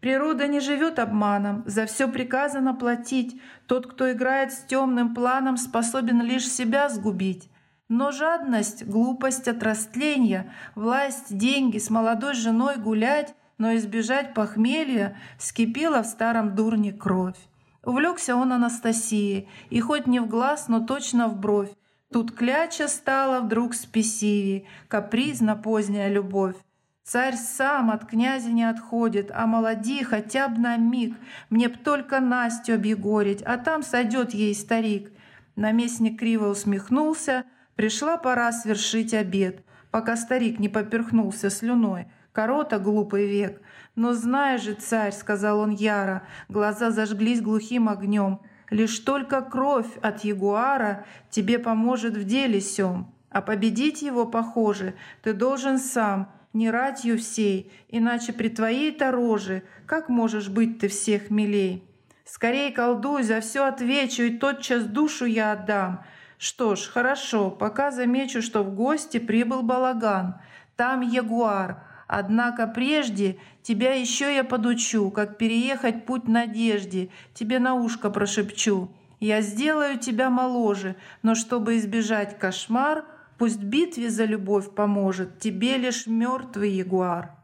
Природа 0.00 0.46
не 0.46 0.60
живет 0.60 0.98
обманом, 0.98 1.62
за 1.66 1.84
все 1.84 2.08
приказано 2.08 2.74
платить. 2.74 3.40
Тот, 3.66 3.86
кто 3.86 4.10
играет 4.10 4.52
с 4.52 4.60
темным 4.64 5.14
планом, 5.14 5.58
способен 5.58 6.22
лишь 6.22 6.50
себя 6.50 6.88
сгубить. 6.88 7.50
Но 7.88 8.10
жадность, 8.10 8.86
глупость 8.86 9.48
от 9.48 9.62
растления, 9.62 10.54
власть, 10.74 11.36
деньги, 11.36 11.78
с 11.78 11.90
молодой 11.90 12.34
женой 12.34 12.76
гулять, 12.76 13.34
но 13.58 13.74
избежать 13.76 14.32
похмелья, 14.32 15.16
вскипела 15.38 16.02
в 16.02 16.06
старом 16.06 16.54
дурне 16.54 16.92
кровь. 16.92 17.36
Увлекся 17.84 18.36
он 18.36 18.52
Анастасией, 18.52 19.48
и 19.68 19.80
хоть 19.80 20.06
не 20.06 20.20
в 20.20 20.28
глаз, 20.28 20.68
но 20.68 20.80
точно 20.80 21.28
в 21.28 21.38
бровь. 21.38 21.70
Тут 22.12 22.32
кляча 22.32 22.88
стала 22.88 23.40
вдруг 23.40 23.74
спесивей, 23.74 24.66
капризна 24.88 25.56
поздняя 25.56 26.08
любовь. 26.08 26.56
Царь 27.02 27.34
сам 27.34 27.90
от 27.90 28.04
князя 28.04 28.50
не 28.50 28.62
отходит, 28.62 29.30
а 29.34 29.46
молоди 29.46 30.04
хотя 30.04 30.48
б 30.48 30.58
на 30.58 30.76
миг, 30.76 31.16
Мне 31.48 31.68
б 31.68 31.76
только 31.82 32.20
Настю 32.20 32.74
объегорить, 32.74 33.42
а 33.42 33.56
там 33.56 33.82
сойдет 33.82 34.32
ей 34.32 34.54
старик. 34.54 35.10
Наместник 35.56 36.18
криво 36.18 36.48
усмехнулся, 36.48 37.44
пришла 37.74 38.16
пора 38.16 38.52
свершить 38.52 39.14
обед, 39.14 39.64
Пока 39.90 40.16
старик 40.16 40.60
не 40.60 40.68
поперхнулся 40.68 41.50
слюной, 41.50 42.06
корота 42.32 42.78
глупый 42.78 43.26
век. 43.26 43.60
Но 43.96 44.12
знаешь 44.12 44.62
же, 44.62 44.74
царь,— 44.74 45.12
сказал 45.18 45.58
он 45.58 45.70
яро, 45.70 46.22
глаза 46.48 46.90
зажглись 46.90 47.40
глухим 47.40 47.88
огнем, 47.88 48.40
Лишь 48.70 49.00
только 49.00 49.40
кровь 49.40 49.96
от 50.00 50.22
ягуара 50.22 51.04
тебе 51.28 51.58
поможет 51.58 52.16
в 52.16 52.24
деле 52.24 52.60
сём, 52.60 53.12
а 53.30 53.42
победить 53.42 54.00
его, 54.00 54.26
похоже, 54.26 54.94
ты 55.22 55.32
должен 55.32 55.78
сам— 55.78 56.30
не 56.52 56.70
ратью 56.70 57.18
всей, 57.18 57.72
иначе 57.88 58.32
при 58.32 58.48
твоей-то 58.48 59.10
роже, 59.12 59.62
как 59.86 60.08
можешь 60.08 60.48
быть 60.48 60.78
ты 60.78 60.88
всех 60.88 61.30
милей? 61.30 61.84
Скорей 62.24 62.72
колдуй, 62.72 63.22
за 63.22 63.40
все 63.40 63.64
отвечу, 63.64 64.22
и 64.22 64.38
тотчас 64.38 64.84
душу 64.84 65.24
я 65.24 65.52
отдам. 65.52 66.04
Что 66.38 66.74
ж, 66.74 66.88
хорошо, 66.88 67.50
пока 67.50 67.90
замечу, 67.90 68.40
что 68.40 68.62
в 68.62 68.74
гости 68.74 69.18
прибыл 69.18 69.62
балаган. 69.62 70.40
Там 70.76 71.00
ягуар, 71.00 71.82
Однако 72.12 72.66
прежде 72.66 73.38
тебя 73.62 73.94
еще 73.94 74.34
я 74.34 74.42
подучу, 74.42 75.12
как 75.12 75.38
переехать 75.38 76.06
путь 76.06 76.26
надежде, 76.26 77.10
тебе 77.34 77.60
на 77.60 77.74
ушко 77.74 78.10
прошепчу. 78.10 78.90
Я 79.20 79.42
сделаю 79.42 79.96
тебя 79.96 80.28
моложе, 80.28 80.96
но 81.22 81.36
чтобы 81.36 81.76
избежать 81.76 82.36
кошмар— 82.36 83.04
Пусть 83.40 83.62
битве 83.62 84.10
за 84.10 84.26
любовь 84.26 84.74
поможет 84.74 85.38
тебе 85.38 85.78
лишь 85.78 86.06
мертвый 86.06 86.72
ягуар. 86.72 87.38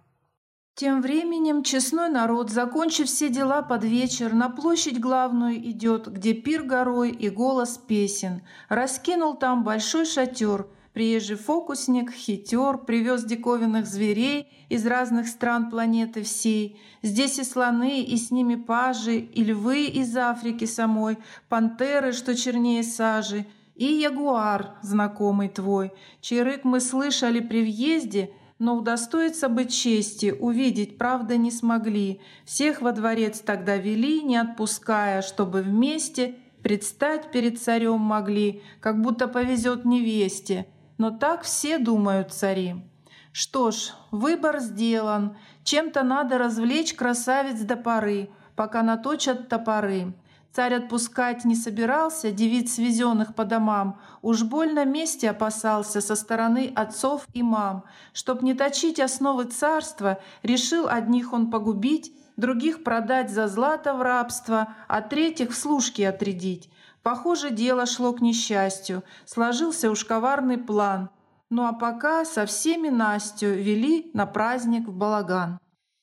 Тем 0.75 1.01
временем 1.01 1.63
честной 1.63 2.11
народ, 2.11 2.51
закончив 2.51 3.07
все 3.07 3.31
дела 3.31 3.63
под 3.63 3.83
вечер, 3.83 4.35
на 4.35 4.51
площадь 4.51 5.01
главную 5.01 5.57
идет, 5.57 6.07
где 6.13 6.35
пир 6.35 6.65
горой 6.65 7.13
и 7.13 7.31
голос 7.31 7.79
песен. 7.79 8.43
Раскинул 8.69 9.37
там 9.39 9.65
большой 9.65 10.05
шатер. 10.05 10.67
Приезжий 10.93 11.37
фокусник, 11.37 12.11
хитер, 12.13 12.77
привез 12.77 13.25
диковинных 13.25 13.87
зверей 13.87 14.53
из 14.69 14.87
разных 14.87 15.29
стран 15.29 15.71
планеты 15.71 16.23
всей. 16.23 16.79
Здесь 17.01 17.39
и 17.39 17.45
слоны, 17.45 18.03
и 18.03 18.19
с 18.19 18.31
ними 18.31 18.57
пажи, 18.57 19.17
и 19.17 19.45
львы 19.45 19.87
из 19.87 20.15
Африки 20.15 20.67
самой, 20.67 21.17
пантеры, 21.49 22.13
что 22.13 22.35
чернее 22.35 22.83
сажи, 22.83 23.47
и 23.77 23.85
ягуар, 23.85 24.71
знакомый 24.83 25.49
твой, 25.49 25.93
чей 26.21 26.43
рык 26.43 26.65
мы 26.65 26.81
слышали 26.81 27.41
при 27.41 27.63
въезде, 27.63 28.31
но 28.59 28.77
удостоиться 28.77 29.49
бы 29.49 29.67
чести, 29.67 30.35
увидеть, 30.39 30.97
правда, 30.97 31.37
не 31.37 31.51
смогли. 31.51 32.21
Всех 32.47 32.81
во 32.81 32.93
дворец 32.93 33.41
тогда 33.41 33.77
вели, 33.77 34.23
не 34.23 34.39
отпуская, 34.39 35.21
чтобы 35.21 35.61
вместе 35.61 36.37
предстать 36.63 37.31
перед 37.31 37.61
царем 37.61 38.01
могли, 38.01 38.63
как 38.81 39.03
будто 39.03 39.29
повезет 39.29 39.85
невесте. 39.85 40.67
Но 40.97 41.11
так 41.11 41.43
все 41.43 41.79
думают 41.79 42.33
цари. 42.33 42.77
Что 43.31 43.71
ж, 43.71 43.93
выбор 44.11 44.61
сделан, 44.61 45.37
чем-то 45.63 46.03
надо 46.03 46.39
развлечь 46.39 46.95
красавиц 46.95 47.61
до 47.61 47.77
поры, 47.77 48.31
пока 48.55 48.83
наточат 48.83 49.51
топоры. 49.51 50.15
Царь 50.57 50.73
отпускать 50.73 51.45
не 51.45 51.55
собирался 51.55 52.31
девиц, 52.31 52.77
свезенных 52.77 53.35
по 53.35 53.45
домам, 53.45 54.01
уж 54.23 54.43
больно 54.43 54.87
мести 54.87 55.27
опасался 55.27 56.01
со 56.01 56.17
стороны 56.17 56.73
отцов 56.75 57.27
и 57.35 57.43
мам. 57.43 57.85
Чтоб 58.15 58.41
не 58.41 58.55
точить 58.55 58.99
основы 58.99 59.45
царства, 59.45 60.19
решил 60.43 60.89
одних 60.89 61.35
он 61.35 61.51
погубить, 61.51 62.11
других 62.39 62.85
продать 62.85 63.31
за 63.31 63.49
злато 63.49 63.93
в 63.93 64.01
рабство, 64.01 64.75
а 64.89 65.03
третьих 65.03 65.51
в 65.51 65.57
служки 65.57 66.01
отрядить. 66.01 66.71
Похоже, 67.03 67.51
дело 67.51 67.85
шло 67.85 68.15
к 68.15 68.23
несчастью, 68.23 69.05
сложился 69.27 69.91
уж 69.91 70.07
коварный 70.07 70.57
план. 70.57 71.11
Ну 71.51 71.67
а 71.67 71.75
пока 71.75 72.25
со 72.25 72.47
всеми 72.47 72.89
Настю 72.89 73.49
вели 73.49 74.11
на 74.15 74.25
праздник 74.25 74.89
в 74.89 74.97
балаган. 74.97 75.59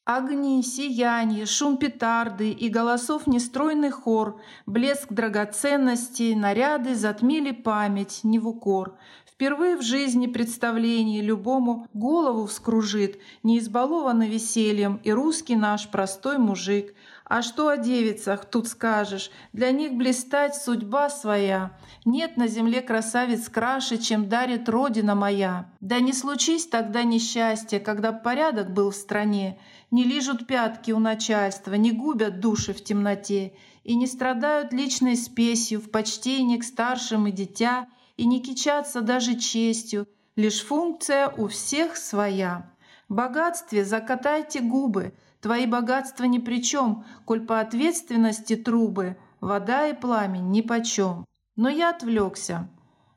Огни, 0.05 0.61
сияние, 0.63 1.45
шум 1.45 1.77
петарды 1.77 2.51
и 2.51 2.67
голосов 2.67 3.25
нестройный 3.25 3.89
хор, 3.89 4.41
блеск 4.65 5.13
драгоценностей, 5.13 6.35
наряды 6.35 6.93
затмили 6.93 7.51
память 7.51 8.19
не 8.23 8.37
в 8.37 8.49
укор. 8.49 8.97
Впервые 9.33 9.77
в 9.77 9.81
жизни 9.81 10.27
представление 10.27 11.23
любому 11.23 11.87
голову 11.95 12.45
вскружит, 12.45 13.19
не 13.41 13.57
избалованный 13.57 14.29
весельем 14.29 15.01
и 15.03 15.11
русский 15.11 15.55
наш 15.55 15.87
простой 15.87 16.37
мужик. 16.37 16.93
А 17.25 17.41
что 17.41 17.69
о 17.69 17.77
девицах 17.77 18.45
тут 18.45 18.67
скажешь? 18.67 19.31
Для 19.51 19.71
них 19.71 19.93
блистать 19.93 20.55
судьба 20.55 21.09
своя. 21.09 21.75
Нет 22.05 22.37
на 22.37 22.47
земле 22.47 22.81
красавиц 22.81 23.49
краше, 23.49 23.97
чем 23.97 24.29
дарит 24.29 24.69
Родина 24.69 25.15
моя. 25.15 25.67
Да 25.81 25.99
не 25.99 26.13
случись 26.13 26.67
тогда 26.67 27.01
несчастье, 27.01 27.79
когда 27.79 28.11
порядок 28.11 28.71
был 28.71 28.91
в 28.91 28.95
стране. 28.95 29.57
Не 29.89 30.03
лижут 30.03 30.45
пятки 30.45 30.91
у 30.91 30.99
начальства, 30.99 31.73
не 31.73 31.91
губят 31.91 32.39
души 32.39 32.71
в 32.71 32.83
темноте 32.83 33.53
и 33.83 33.95
не 33.95 34.05
страдают 34.05 34.71
личной 34.73 35.15
спесью 35.15 35.81
в 35.81 35.89
почтении 35.89 36.57
к 36.57 36.63
старшим 36.63 37.25
и 37.25 37.31
дитя, 37.31 37.87
и 38.17 38.25
не 38.25 38.41
кичатся 38.41 39.01
даже 39.01 39.35
честью, 39.35 40.07
лишь 40.35 40.63
функция 40.63 41.29
у 41.29 41.47
всех 41.47 41.97
своя. 41.97 42.71
Богатстве 43.09 43.85
закатайте 43.85 44.59
губы, 44.59 45.13
твои 45.41 45.65
богатства 45.65 46.23
ни 46.23 46.39
при 46.39 46.63
чем, 46.63 47.05
коль 47.25 47.45
по 47.45 47.59
ответственности 47.59 48.55
трубы, 48.55 49.17
вода 49.41 49.87
и 49.87 49.93
пламень 49.93 50.49
нипочем. 50.49 51.25
Но 51.55 51.69
я 51.69 51.89
отвлекся. 51.89 52.69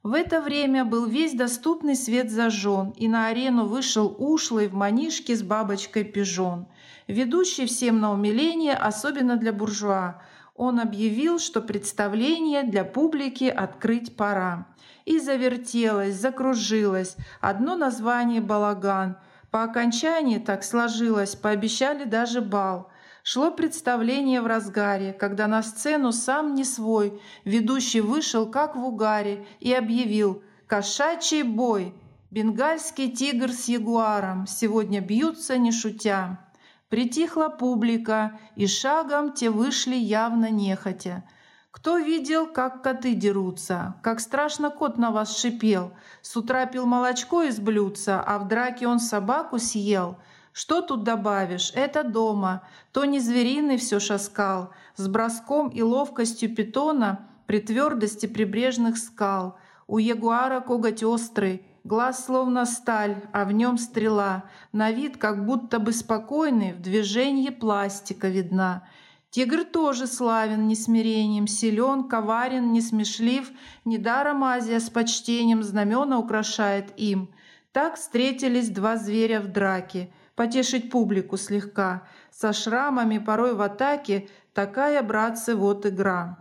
В 0.03 0.13
это 0.13 0.41
время 0.41 0.85
был 0.85 1.07
весь 1.07 1.35
доступный 1.35 1.97
свет 1.97 2.31
зажжен, 2.31 2.91
и 2.91 3.09
на 3.09 3.27
арену 3.27 3.67
вышел 3.67 4.15
ушлый 4.19 4.69
в 4.69 4.75
манишке 4.75 5.35
с 5.35 5.43
бабочкой 5.43 6.05
пижон, 6.05 6.69
ведущий 7.09 7.67
всем 7.67 7.99
на 7.99 8.13
умиление, 8.13 8.75
особенно 8.75 9.37
для 9.37 9.53
буржуа. 9.53 10.23
Он 10.57 10.81
объявил, 10.81 11.39
что 11.39 11.61
представление 11.61 12.63
для 12.63 12.85
публики 12.85 13.45
открыть 13.45 14.17
пора. 14.17 14.67
И 15.05 15.19
завертелось, 15.21 16.15
закружилось, 16.15 17.17
одно 17.41 17.77
название 17.77 18.41
«Балаган», 18.41 19.17
по 19.51 19.63
окончании 19.63 20.39
так 20.39 20.65
сложилось, 20.65 21.35
пообещали 21.35 22.05
даже 22.05 22.41
бал. 22.41 22.91
Шло 23.23 23.51
представление 23.51 24.41
в 24.41 24.47
разгаре, 24.47 25.13
когда 25.13 25.47
на 25.47 25.63
сцену 25.63 26.13
сам 26.13 26.55
не 26.55 26.65
свой, 26.65 27.21
ведущий 27.45 28.01
вышел 28.01 28.47
как 28.47 28.77
в 28.77 28.85
угаре 28.85 29.47
и 29.61 29.73
объявил 29.73 30.43
«Кошачий 30.67 31.43
бой!» 31.43 31.95
Бенгальский 32.31 33.11
тигр 33.11 33.51
с 33.51 33.67
ягуаром 33.69 34.47
сегодня 34.47 35.01
бьются 35.01 35.57
не 35.57 35.73
шутя. 35.73 36.46
Притихла 36.89 37.49
публика, 37.49 38.39
и 38.55 38.67
шагом 38.67 39.33
те 39.33 39.51
вышли 39.51 39.97
явно 39.97 40.51
нехотя. 40.51 41.25
Кто 41.73 41.99
видел, 41.99 42.47
как 42.47 42.83
коты 42.83 43.15
дерутся, 43.15 43.97
как 44.03 44.21
страшно 44.21 44.71
кот 44.71 44.97
на 44.97 45.11
вас 45.11 45.37
шипел, 45.37 45.93
с 46.23 46.37
утра 46.37 46.65
пил 46.67 46.87
молочко 46.87 47.43
из 47.43 47.59
блюдца, 47.59 48.23
а 48.25 48.39
в 48.39 48.47
драке 48.47 48.87
он 48.87 49.01
собаку 49.01 49.59
съел? 49.59 50.17
Что 50.53 50.81
тут 50.81 51.03
добавишь? 51.03 51.73
Это 51.75 52.03
дома. 52.03 52.63
То 52.93 53.05
не 53.05 53.21
звериный 53.21 53.77
все 53.77 54.01
шаскал, 54.01 54.71
с 54.95 55.07
броском 55.07 55.69
и 55.69 55.83
ловкостью 55.83 56.55
питона 56.55 57.29
при 57.47 57.61
твердости 57.61 58.25
прибрежных 58.25 58.97
скал. 58.97 59.59
У 59.87 59.99
ягуара 59.99 60.61
коготь 60.61 61.03
острый, 61.03 61.66
глаз 61.87 62.25
словно 62.25 62.67
сталь, 62.67 63.17
а 63.33 63.45
в 63.45 63.53
нем 63.53 63.79
стрела. 63.79 64.45
На 64.73 64.91
вид 64.91 65.17
как 65.17 65.45
будто 65.47 65.79
бы 65.79 65.93
спокойный, 65.93 66.73
в 66.73 66.81
движении 66.81 67.51
пластика 67.51 68.29
видна. 68.29 68.89
Тигр 69.31 69.65
тоже 69.65 70.07
славен 70.07 70.67
несмирением, 70.67 71.47
силен, 71.47 72.05
коварен, 72.05 72.73
несмешлив, 72.73 73.51
недаром 73.85 74.45
Азия 74.45 74.81
с 74.81 74.91
почтением 74.91 75.63
знамена 75.63 76.19
украшает 76.19 76.99
им. 76.99 77.31
Так 77.73 77.97
встретились 77.97 78.71
два 78.71 78.97
зверя 78.97 79.41
в 79.41 79.49
драке— 79.49 80.11
потешить 80.37 80.91
публику 80.91 81.37
слегка. 81.37 82.03
Со 82.31 82.53
шрамами 82.53 83.19
порой 83.19 83.55
в 83.55 83.63
атаке 83.63 84.29
такая, 84.55 85.03
братцы, 85.03 85.57
вот 85.57 85.87
игра. 85.87 86.39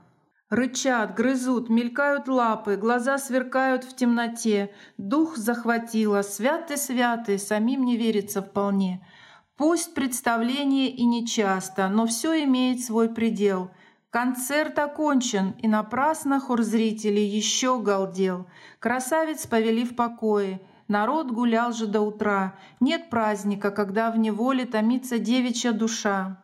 Рычат, 0.49 1.15
грызут, 1.15 1.69
мелькают 1.69 2.27
лапы, 2.27 2.75
глаза 2.75 3.17
сверкают 3.17 3.83
в 3.83 3.95
темноте. 3.95 4.71
Дух 4.97 5.37
захватило, 5.37 6.21
святый-святый, 6.21 7.39
самим 7.39 7.83
не 7.83 7.97
верится 7.97 8.41
вполне. 8.41 9.05
Пусть 9.57 9.93
представление 9.95 10.89
и 10.89 11.03
нечасто, 11.05 11.89
но 11.89 12.05
все 12.05 12.43
имеет 12.43 12.83
свой 12.83 13.09
предел. 13.09 13.71
Концерт 14.11 14.77
окончен, 14.77 15.55
и 15.59 15.67
напрасно 15.67 16.39
хор 16.39 16.61
зрителей 16.61 17.25
еще 17.25 17.79
галдел. 17.79 18.47
Красавец 18.79 19.47
повели 19.47 19.83
в 19.83 19.95
покое— 19.95 20.61
Народ 20.87 21.31
гулял 21.31 21.73
же 21.73 21.87
до 21.87 22.01
утра. 22.01 22.55
Нет 22.79 23.09
праздника, 23.09 23.71
когда 23.71 24.11
в 24.11 24.19
неволе 24.19 24.65
томится 24.65 25.17
девичья 25.17 25.71
душа. 25.71 26.43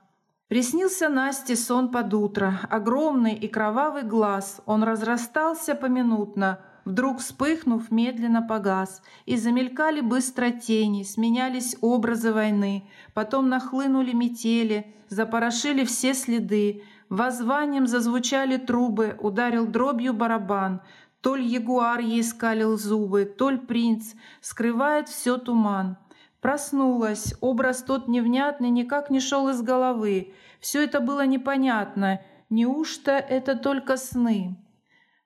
Приснился 0.51 1.08
Насте 1.08 1.55
сон 1.55 1.88
под 1.88 2.13
утро, 2.13 2.60
огромный 2.70 3.36
и 3.36 3.48
кровавый 3.48 4.03
глаз. 4.03 4.60
Он 4.65 4.84
разрастался 4.84 5.75
поминутно, 5.75 6.60
вдруг 6.84 7.20
вспыхнув, 7.20 7.89
медленно 7.89 8.41
погас. 8.41 9.01
И 9.25 9.38
замелькали 9.38 10.01
быстро 10.01 10.50
тени, 10.50 11.03
сменялись 11.03 11.77
образы 11.79 12.34
войны. 12.34 12.84
Потом 13.13 13.48
нахлынули 13.48 14.12
метели, 14.12 14.93
запорошили 15.08 15.86
все 15.86 16.13
следы. 16.13 16.84
Воззванием 17.08 17.88
зазвучали 17.88 18.58
трубы, 18.58 19.15
ударил 19.22 19.65
дробью 19.65 20.13
барабан— 20.13 20.81
то 21.22 21.36
ли 21.36 21.46
ягуар 21.46 22.00
ей 22.00 22.24
скалил 22.24 22.77
зубы, 22.77 23.25
то 23.25 23.51
ли 23.51 23.58
принц, 23.58 24.15
скрывает 24.41 25.08
все 25.08 25.38
туман. 25.38 25.98
Проснулась, 26.41 27.36
образ 27.39 27.83
тот 27.83 28.07
невнятный 28.07 28.71
никак 28.71 29.12
не 29.12 29.19
шел 29.19 29.50
из 29.50 29.62
головы. 29.62 30.33
Все 30.60 30.83
это 30.83 31.00
было 31.00 31.25
непонятно. 31.27 32.21
Неужто 32.50 33.12
это 33.12 33.55
только 33.55 33.95
сны? 33.95 34.57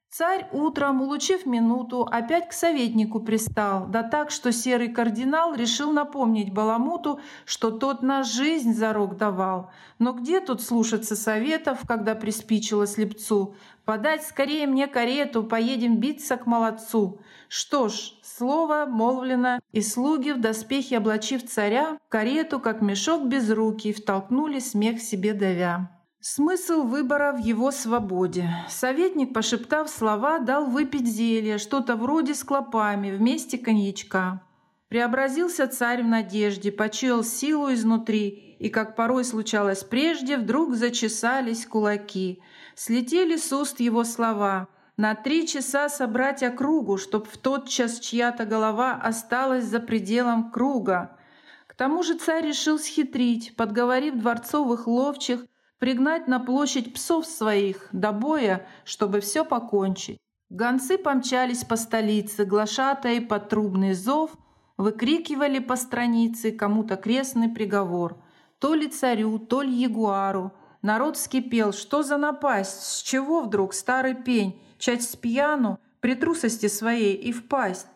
Царь 0.09 0.47
утром, 0.53 1.01
улучив 1.01 1.45
минуту, 1.45 2.07
опять 2.09 2.47
к 2.47 2.53
советнику 2.53 3.19
пристал, 3.19 3.87
да 3.87 4.01
так, 4.01 4.31
что 4.31 4.53
серый 4.53 4.87
кардинал 4.87 5.53
решил 5.53 5.91
напомнить 5.91 6.53
Баламуту, 6.53 7.19
что 7.43 7.69
тот 7.69 8.01
на 8.01 8.23
жизнь 8.23 8.73
зарок 8.73 9.17
давал. 9.17 9.71
Но 9.99 10.13
где 10.13 10.39
тут 10.39 10.61
слушаться 10.61 11.17
советов, 11.17 11.79
когда 11.85 12.15
приспичило 12.15 12.87
слепцу? 12.87 13.55
Подать 13.85 14.23
скорее 14.23 14.65
мне 14.65 14.87
карету, 14.87 15.43
поедем 15.43 15.97
биться 15.97 16.37
к 16.37 16.47
молодцу. 16.47 17.19
Что 17.47 17.87
ж, 17.87 18.13
слово 18.23 18.85
молвлено, 18.87 19.59
и 19.71 19.81
слуги 19.81 20.31
в 20.31 20.41
доспехе 20.41 20.97
облачив 20.97 21.47
царя, 21.47 21.99
карету, 22.09 22.59
как 22.59 22.81
мешок 22.81 23.27
без 23.27 23.49
руки, 23.51 23.93
втолкнули 23.93 24.57
смех 24.57 24.99
себе 24.99 25.33
давя. 25.33 25.91
Смысл 26.19 26.81
выбора 26.81 27.33
в 27.33 27.37
его 27.37 27.69
свободе. 27.69 28.49
Советник, 28.67 29.31
пошептав 29.31 29.87
слова, 29.87 30.39
дал 30.39 30.65
выпить 30.65 31.05
зелье, 31.05 31.59
что-то 31.59 31.95
вроде 31.95 32.33
с 32.33 32.43
клопами, 32.43 33.11
вместе 33.11 33.59
коньячка. 33.59 34.41
Преобразился 34.89 35.67
царь 35.67 36.01
в 36.01 36.07
надежде, 36.07 36.71
почуял 36.71 37.23
силу 37.23 37.71
изнутри, 37.71 38.55
и, 38.59 38.69
как 38.69 38.95
порой 38.95 39.23
случалось 39.23 39.83
прежде, 39.83 40.37
вдруг 40.37 40.73
зачесались 40.73 41.67
кулаки. 41.67 42.41
Слетели 42.75 43.37
с 43.37 43.51
уст 43.53 43.79
его 43.79 44.03
слова 44.03 44.67
«На 44.97 45.15
три 45.15 45.47
часа 45.47 45.89
собрать 45.89 46.43
округу, 46.43 46.97
чтоб 46.97 47.27
в 47.27 47.37
тот 47.37 47.67
час 47.67 47.99
чья-то 47.99 48.45
голова 48.45 48.93
осталась 48.93 49.65
за 49.65 49.79
пределом 49.79 50.51
круга». 50.51 51.17
К 51.67 51.75
тому 51.75 52.03
же 52.03 52.15
царь 52.15 52.45
решил 52.45 52.79
схитрить, 52.79 53.55
подговорив 53.55 54.15
дворцовых 54.15 54.87
ловчих 54.87 55.45
пригнать 55.79 56.27
на 56.27 56.39
площадь 56.39 56.93
псов 56.93 57.25
своих 57.25 57.89
до 57.91 58.11
боя, 58.11 58.67
чтобы 58.85 59.19
все 59.19 59.43
покончить. 59.45 60.17
Гонцы 60.49 60.97
помчались 60.97 61.63
по 61.63 61.75
столице, 61.75 62.45
глашатая 62.45 63.21
под 63.21 63.49
трубный 63.49 63.93
зов, 63.93 64.31
выкрикивали 64.77 65.59
по 65.59 65.75
странице 65.75 66.51
кому-то 66.51 66.95
крестный 66.95 67.49
приговор. 67.49 68.17
То 68.59 68.73
ли 68.73 68.87
царю, 68.87 69.37
то 69.39 69.61
ли 69.61 69.73
ягуару. 69.73 70.53
Народ 70.85 71.17
вскипел, 71.17 71.73
что 71.73 72.03
за 72.03 72.15
напасть, 72.15 72.83
с 72.83 73.01
чего 73.01 73.41
вдруг 73.41 73.73
старый 73.73 74.13
пень, 74.13 74.61
часть 74.77 75.13
с 75.13 75.15
пьяну, 75.15 75.79
при 75.99 76.13
трусости 76.13 76.67
своей 76.67 77.15
и 77.15 77.31
впасть. 77.31 77.87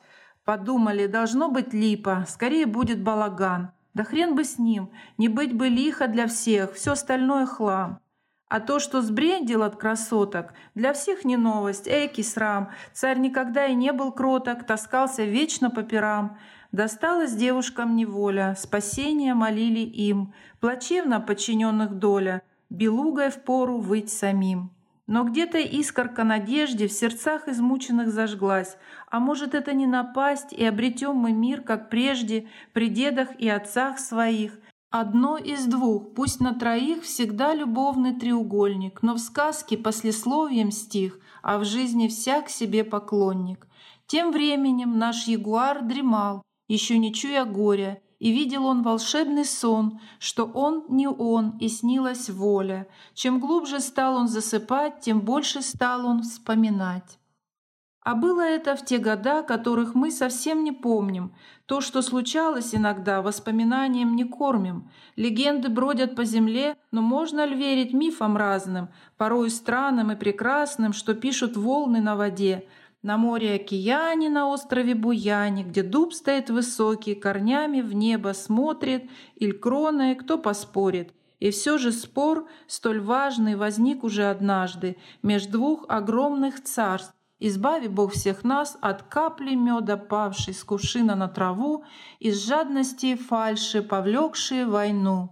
Подумали, 0.44 1.06
должно 1.06 1.52
быть 1.52 1.72
липа, 1.72 2.26
скорее 2.28 2.66
будет 2.66 3.04
балаган. 3.04 3.70
Да 3.94 4.04
хрен 4.04 4.34
бы 4.34 4.44
с 4.44 4.58
ним, 4.58 4.90
не 5.20 5.28
быть 5.28 5.54
бы 5.54 5.68
лихо 5.68 6.08
для 6.08 6.26
всех, 6.26 6.74
все 6.74 6.94
остальное 6.94 7.46
хлам. 7.46 8.00
А 8.48 8.60
то, 8.60 8.80
что 8.80 9.04
сбрендил 9.04 9.62
от 9.62 9.76
красоток, 9.76 10.54
для 10.74 10.94
всех 10.94 11.26
не 11.26 11.38
новость, 11.38 11.88
эки 11.88 12.22
срам. 12.22 12.72
Царь 12.94 13.20
никогда 13.20 13.68
и 13.68 13.76
не 13.76 13.94
был 13.94 14.12
кроток, 14.12 14.66
таскался 14.66 15.26
вечно 15.26 15.70
по 15.70 15.84
пирам. 15.84 16.40
Досталась 16.72 17.36
девушкам 17.36 17.96
неволя, 17.96 18.56
спасения 18.58 19.36
молили 19.36 19.82
им, 19.82 20.34
плачевно 20.60 21.22
подчиненных 21.22 22.00
доля, 22.00 22.42
белугой 22.70 23.32
пору 23.32 23.80
выть 23.80 24.12
самим. 24.12 24.72
Но 25.08 25.24
где-то 25.24 25.58
искорка 25.58 26.24
надежды 26.24 26.88
в 26.88 26.92
сердцах 26.92 27.48
измученных 27.48 28.10
зажглась. 28.10 28.78
А 29.10 29.20
может, 29.20 29.56
это 29.56 29.74
не 29.74 29.88
напасть, 29.88 30.54
и 30.54 30.64
обретем 30.64 31.16
мы 31.16 31.32
мир, 31.32 31.62
как 31.62 31.90
прежде, 31.90 32.48
при 32.74 32.90
дедах 32.90 33.30
и 33.40 33.50
отцах 33.50 33.98
своих. 33.98 34.60
Одно 34.92 35.38
из 35.38 35.66
двух, 35.66 36.14
пусть 36.14 36.40
на 36.40 36.54
троих 36.54 37.04
всегда 37.04 37.54
любовный 37.54 38.20
треугольник, 38.20 39.02
но 39.02 39.16
в 39.16 39.20
сказке 39.20 39.78
послесловием 39.78 40.72
стих, 40.72 41.20
а 41.42 41.58
в 41.58 41.66
жизни 41.66 42.08
всяк 42.08 42.50
себе 42.50 42.84
поклонник. 42.84 43.68
Тем 44.08 44.32
временем 44.32 44.98
наш 44.98 45.28
ягуар 45.28 45.84
дремал, 45.84 46.44
еще 46.68 46.98
не 46.98 47.14
чуя 47.14 47.46
горя, 47.46 48.02
и 48.20 48.32
видел 48.32 48.66
он 48.66 48.84
волшебный 48.84 49.46
сон, 49.46 50.00
что 50.20 50.46
он 50.46 50.86
не 50.90 51.08
он, 51.08 51.58
и 51.60 51.70
снилась 51.70 52.30
воля. 52.30 52.88
Чем 53.14 53.40
глубже 53.40 53.80
стал 53.80 54.18
он 54.18 54.28
засыпать, 54.28 55.00
тем 55.00 55.22
больше 55.22 55.62
стал 55.62 56.06
он 56.06 56.22
вспоминать. 56.22 57.20
А 58.02 58.16
было 58.16 58.42
это 58.42 58.76
в 58.76 58.86
те 58.86 58.98
года, 58.98 59.44
которых 59.44 59.94
мы 59.94 60.10
совсем 60.10 60.64
не 60.64 60.72
помним. 60.72 61.34
То, 61.66 61.82
что 61.82 62.02
случалось 62.02 62.74
иногда, 62.74 63.22
воспоминанием 63.22 64.16
не 64.16 64.24
кормим. 64.24 64.90
Легенды 65.16 65.70
бродят 65.70 66.16
по 66.16 66.24
земле, 66.24 66.78
но 66.92 67.02
можно 67.02 67.46
ли 67.46 67.56
верить 67.56 67.94
мифам 67.94 68.38
разным, 68.38 68.90
порой 69.18 69.50
странным 69.50 70.12
и 70.12 70.16
прекрасным, 70.16 70.94
что 70.94 71.14
пишут 71.14 71.58
волны 71.58 72.02
на 72.02 72.16
воде, 72.16 72.68
на 73.02 73.18
море-океане, 73.18 74.30
на 74.30 74.48
острове 74.48 74.94
Буяне, 74.94 75.64
где 75.64 75.84
дуб 75.84 76.14
стоит 76.14 76.50
высокий, 76.50 77.16
корнями 77.16 77.82
в 77.82 77.94
небо 77.94 78.34
смотрит, 78.34 79.10
иль 79.36 79.58
кроной, 79.58 80.16
кто 80.16 80.38
поспорит. 80.38 81.14
И 81.40 81.52
все 81.52 81.78
же 81.78 81.94
спор, 81.94 82.50
столь 82.68 83.00
важный, 83.00 83.56
возник 83.56 84.04
уже 84.04 84.30
однажды 84.30 84.98
между 85.24 85.54
двух 85.54 85.86
огромных 85.88 86.62
царств. 86.64 87.16
Избави 87.42 87.88
Бог 87.88 88.12
всех 88.12 88.44
нас 88.44 88.78
от 88.82 89.04
капли 89.04 89.56
меда, 89.56 89.96
павшей 89.96 90.54
с 90.54 90.62
кувшина 90.66 91.16
на 91.16 91.30
траву, 91.30 91.86
из 92.20 92.46
жадности 92.46 93.06
и 93.06 93.16
фальши, 93.16 93.82
повлекшие 93.82 94.66
войну. 94.66 95.30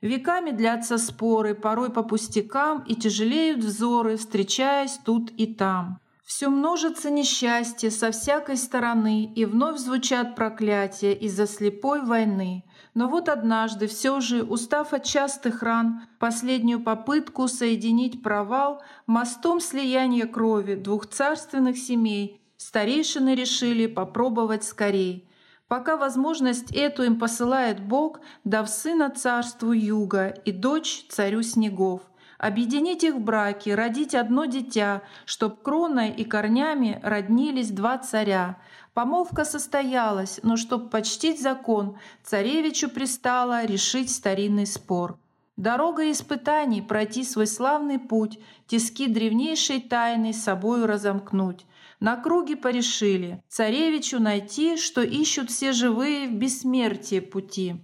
Веками 0.00 0.50
длятся 0.50 0.98
споры, 0.98 1.54
порой 1.54 1.92
по 1.92 2.02
пустякам, 2.02 2.82
и 2.82 2.96
тяжелеют 2.96 3.60
взоры, 3.60 4.16
встречаясь 4.16 4.98
тут 5.04 5.30
и 5.36 5.46
там. 5.54 6.01
Все 6.34 6.48
множится 6.48 7.10
несчастье 7.10 7.90
со 7.90 8.10
всякой 8.10 8.56
стороны, 8.56 9.30
и 9.36 9.44
вновь 9.44 9.76
звучат 9.76 10.34
проклятия 10.34 11.12
из-за 11.12 11.46
слепой 11.46 12.00
войны. 12.00 12.64
Но 12.94 13.06
вот 13.08 13.28
однажды 13.28 13.86
все 13.86 14.18
же, 14.20 14.42
устав 14.42 14.94
от 14.94 15.04
частых 15.04 15.62
ран, 15.62 16.06
последнюю 16.18 16.80
попытку 16.80 17.48
соединить 17.48 18.22
провал 18.22 18.82
мостом 19.06 19.60
слияния 19.60 20.26
крови 20.26 20.74
двух 20.74 21.06
царственных 21.06 21.76
семей, 21.76 22.40
старейшины 22.56 23.34
решили 23.34 23.86
попробовать 23.86 24.64
скорей. 24.64 25.28
пока 25.68 25.98
возможность 25.98 26.72
эту 26.74 27.02
им 27.02 27.18
посылает 27.18 27.78
Бог, 27.78 28.20
дав 28.44 28.70
сына 28.70 29.10
царству 29.10 29.72
юга 29.72 30.28
и 30.46 30.50
дочь 30.50 31.04
царю 31.10 31.42
снегов. 31.42 32.00
Объединить 32.42 33.04
их 33.04 33.14
в 33.14 33.20
браке, 33.20 33.76
родить 33.76 34.16
одно 34.16 34.46
дитя, 34.46 35.02
чтоб 35.26 35.62
кроной 35.62 36.10
и 36.10 36.24
корнями 36.24 36.98
роднились 37.04 37.70
два 37.70 37.98
царя. 37.98 38.58
Помолвка 38.94 39.44
состоялась, 39.44 40.40
но 40.42 40.56
чтоб 40.56 40.90
почтить 40.90 41.40
закон, 41.40 41.98
царевичу 42.24 42.88
пристало 42.90 43.64
решить 43.64 44.10
старинный 44.10 44.66
спор. 44.66 45.20
Дорога 45.56 46.10
испытаний 46.10 46.82
пройти 46.82 47.22
свой 47.22 47.46
славный 47.46 48.00
путь, 48.00 48.40
тиски 48.66 49.06
древнейшей 49.06 49.80
тайны 49.80 50.32
собою 50.32 50.88
разомкнуть. 50.88 51.64
На 52.00 52.16
круге 52.16 52.56
порешили 52.56 53.40
царевичу 53.46 54.18
найти, 54.18 54.76
что 54.76 55.00
ищут 55.02 55.48
все 55.48 55.70
живые 55.70 56.26
в 56.26 56.32
бессмертие 56.32 57.22
пути. 57.22 57.76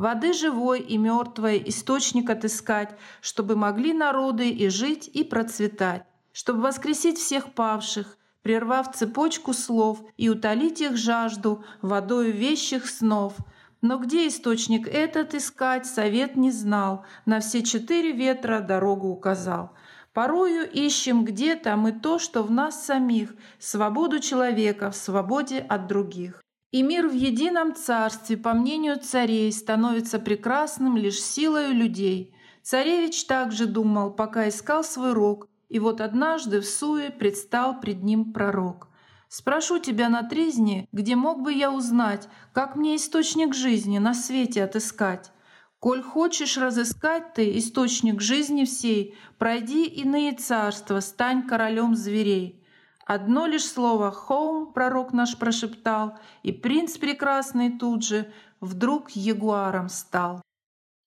Воды 0.00 0.32
живой 0.32 0.80
и 0.80 0.96
мертвой 0.96 1.62
источник 1.66 2.30
отыскать, 2.30 2.96
чтобы 3.20 3.54
могли 3.54 3.92
народы 3.92 4.48
и 4.48 4.70
жить, 4.70 5.10
и 5.12 5.24
процветать, 5.24 6.04
чтобы 6.32 6.62
воскресить 6.62 7.18
всех 7.18 7.52
павших, 7.52 8.16
прервав 8.40 8.94
цепочку 8.94 9.52
слов 9.52 9.98
и 10.16 10.30
утолить 10.30 10.80
их 10.80 10.96
жажду 10.96 11.62
водою 11.82 12.32
вещих 12.32 12.88
снов. 12.88 13.34
Но 13.82 13.98
где 13.98 14.26
источник 14.26 14.88
этот 14.88 15.34
искать, 15.34 15.84
совет 15.84 16.34
не 16.34 16.50
знал, 16.50 17.04
на 17.26 17.40
все 17.40 17.62
четыре 17.62 18.12
ветра 18.12 18.60
дорогу 18.60 19.08
указал. 19.08 19.74
Порою 20.14 20.66
ищем 20.66 21.26
где-то 21.26 21.76
мы 21.76 21.92
то, 21.92 22.18
что 22.18 22.42
в 22.42 22.50
нас 22.50 22.86
самих, 22.86 23.34
свободу 23.58 24.18
человека 24.18 24.90
в 24.92 24.96
свободе 24.96 25.58
от 25.58 25.88
других. 25.88 26.39
И 26.70 26.82
мир 26.82 27.08
в 27.08 27.12
едином 27.12 27.74
царстве, 27.74 28.36
по 28.36 28.54
мнению 28.54 28.98
царей, 29.00 29.50
становится 29.52 30.18
прекрасным 30.20 30.96
лишь 30.96 31.20
силою 31.20 31.74
людей. 31.74 32.32
Царевич 32.62 33.24
также 33.24 33.66
думал, 33.66 34.12
пока 34.12 34.48
искал 34.48 34.84
свой 34.84 35.12
рог, 35.12 35.48
и 35.68 35.78
вот 35.78 36.00
однажды 36.00 36.60
в 36.60 36.66
суе 36.66 37.10
предстал 37.10 37.80
пред 37.80 38.02
ним 38.02 38.32
пророк. 38.32 38.88
«Спрошу 39.28 39.78
тебя 39.78 40.08
на 40.08 40.22
тризне, 40.22 40.88
где 40.92 41.16
мог 41.16 41.42
бы 41.42 41.52
я 41.52 41.72
узнать, 41.72 42.28
как 42.52 42.76
мне 42.76 42.96
источник 42.96 43.54
жизни 43.54 43.98
на 43.98 44.14
свете 44.14 44.64
отыскать?» 44.64 45.32
Коль 45.80 46.02
хочешь 46.02 46.58
разыскать 46.58 47.32
ты 47.32 47.56
источник 47.56 48.20
жизни 48.20 48.66
всей, 48.66 49.16
пройди 49.38 49.86
иные 49.86 50.32
царства, 50.32 51.00
стань 51.00 51.46
королем 51.46 51.96
зверей. 51.96 52.59
Одно 53.06 53.46
лишь 53.46 53.64
слово 53.64 54.10
«хоум» 54.10 54.72
пророк 54.72 55.12
наш 55.12 55.36
прошептал, 55.36 56.18
и 56.42 56.52
принц 56.52 56.96
прекрасный 56.98 57.78
тут 57.78 58.04
же 58.04 58.32
вдруг 58.60 59.10
ягуаром 59.10 59.88
стал. 59.88 60.42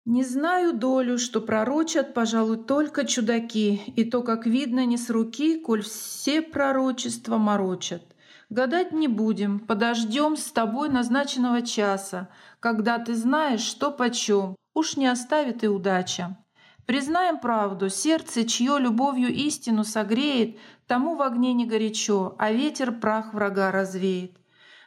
Не 0.05 0.23
знаю 0.23 0.73
долю, 0.73 1.17
что 1.17 1.39
пророчат, 1.39 2.13
пожалуй, 2.13 2.57
только 2.57 3.05
чудаки, 3.05 3.81
и 3.95 4.03
то, 4.03 4.21
как 4.21 4.45
видно, 4.45 4.85
не 4.85 4.97
с 4.97 5.09
руки, 5.09 5.59
коль 5.59 5.81
все 5.81 6.41
пророчества 6.41 7.37
морочат. 7.37 8.03
Гадать 8.49 8.91
не 8.91 9.07
будем, 9.07 9.59
подождем 9.59 10.35
с 10.35 10.51
тобой 10.51 10.89
назначенного 10.89 11.61
часа, 11.61 12.27
когда 12.59 12.99
ты 12.99 13.15
знаешь, 13.15 13.61
что 13.61 13.91
почем, 13.91 14.55
уж 14.73 14.97
не 14.97 15.07
оставит 15.07 15.63
и 15.63 15.67
удача. 15.67 16.37
Признаем 16.85 17.39
правду, 17.39 17.89
сердце, 17.89 18.43
чье 18.43 18.77
любовью 18.77 19.29
истину 19.29 19.83
согреет, 19.83 20.57
тому 20.85 21.15
в 21.15 21.21
огне 21.21 21.53
не 21.53 21.65
горячо, 21.65 22.35
а 22.37 22.51
ветер 22.51 22.91
прах 22.91 23.33
врага 23.33 23.71
развеет. 23.71 24.37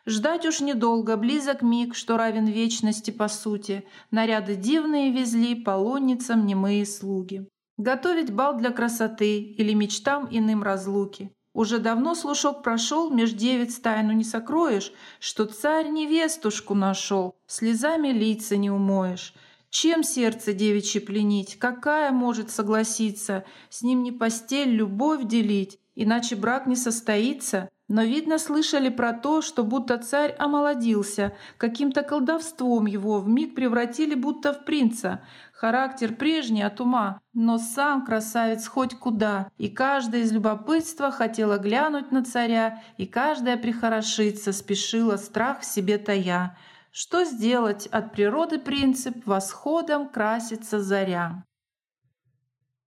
Ждать 0.05 0.47
уж 0.47 0.61
недолго, 0.61 1.17
близок 1.17 1.63
миг, 1.63 1.97
что 1.97 2.17
равен 2.17 2.47
вечности 2.47 3.11
по 3.11 3.29
сути. 3.29 3.85
Наряды 4.11 4.55
дивные 4.55 5.11
везли 5.11 5.57
полонницам 5.57 6.47
немые 6.47 6.87
слуги. 6.87 7.49
Готовить 7.77 8.33
бал 8.33 8.57
для 8.57 8.71
красоты 8.71 9.41
или 9.41 9.73
мечтам 9.73 10.29
иным 10.31 10.63
разлуки. 10.63 11.33
Уже 11.53 11.79
давно 11.79 12.15
слушок 12.15 12.63
прошел, 12.63 13.11
меж 13.11 13.33
девиц 13.33 13.79
тайну 13.81 14.13
не 14.13 14.25
сокроешь, 14.25 14.93
Что 15.19 15.47
царь 15.47 15.89
невестушку 15.89 16.75
нашел, 16.75 17.35
слезами 17.47 18.09
лица 18.09 18.57
не 18.57 18.71
умоешь. 18.71 19.35
Чем 19.79 20.05
сердце 20.05 20.55
девичье 20.55 21.03
пленить, 21.03 21.59
какая 21.59 22.11
может 22.11 22.51
согласиться, 22.51 23.45
С 23.69 23.83
ним 23.83 24.03
не 24.03 24.11
постель, 24.11 24.71
любовь 24.71 25.25
делить, 25.25 25.79
иначе 25.95 26.35
брак 26.35 26.67
не 26.67 26.77
состоится? 26.77 27.69
Но, 27.87 28.03
видно, 28.03 28.39
слышали 28.39 28.89
про 28.89 29.13
то, 29.13 29.43
что 29.43 29.65
будто 29.65 29.99
царь 29.99 30.35
омолодился, 30.39 31.35
каким-то 31.59 32.03
колдовством 32.03 32.87
его 32.87 33.21
в 33.21 33.29
миг 33.29 33.55
превратили 33.55 34.15
будто 34.15 34.55
в 34.55 34.65
принца. 34.65 35.21
Характер 35.53 36.15
прежний 36.15 36.63
от 36.63 36.81
ума, 36.81 37.21
но 37.35 37.59
сам 37.59 38.07
красавец 38.07 38.67
хоть 38.67 38.95
куда, 38.95 39.51
и 39.59 39.69
каждая 39.69 40.23
из 40.23 40.33
любопытства 40.33 41.11
хотела 41.11 41.59
глянуть 41.59 42.13
на 42.13 42.25
царя, 42.25 42.83
и 42.97 43.05
каждая 43.05 43.59
прихорошиться 43.59 44.55
спешила 44.55 45.19
страх 45.19 45.61
в 45.61 45.67
себе 45.67 45.99
тая. 45.99 46.57
Что 46.99 47.25
сделать 47.25 47.87
от 47.89 48.13
природы 48.13 48.59
принцип 48.59 49.27
восходом 49.27 50.09
красится 50.09 50.81
заря. 50.81 51.45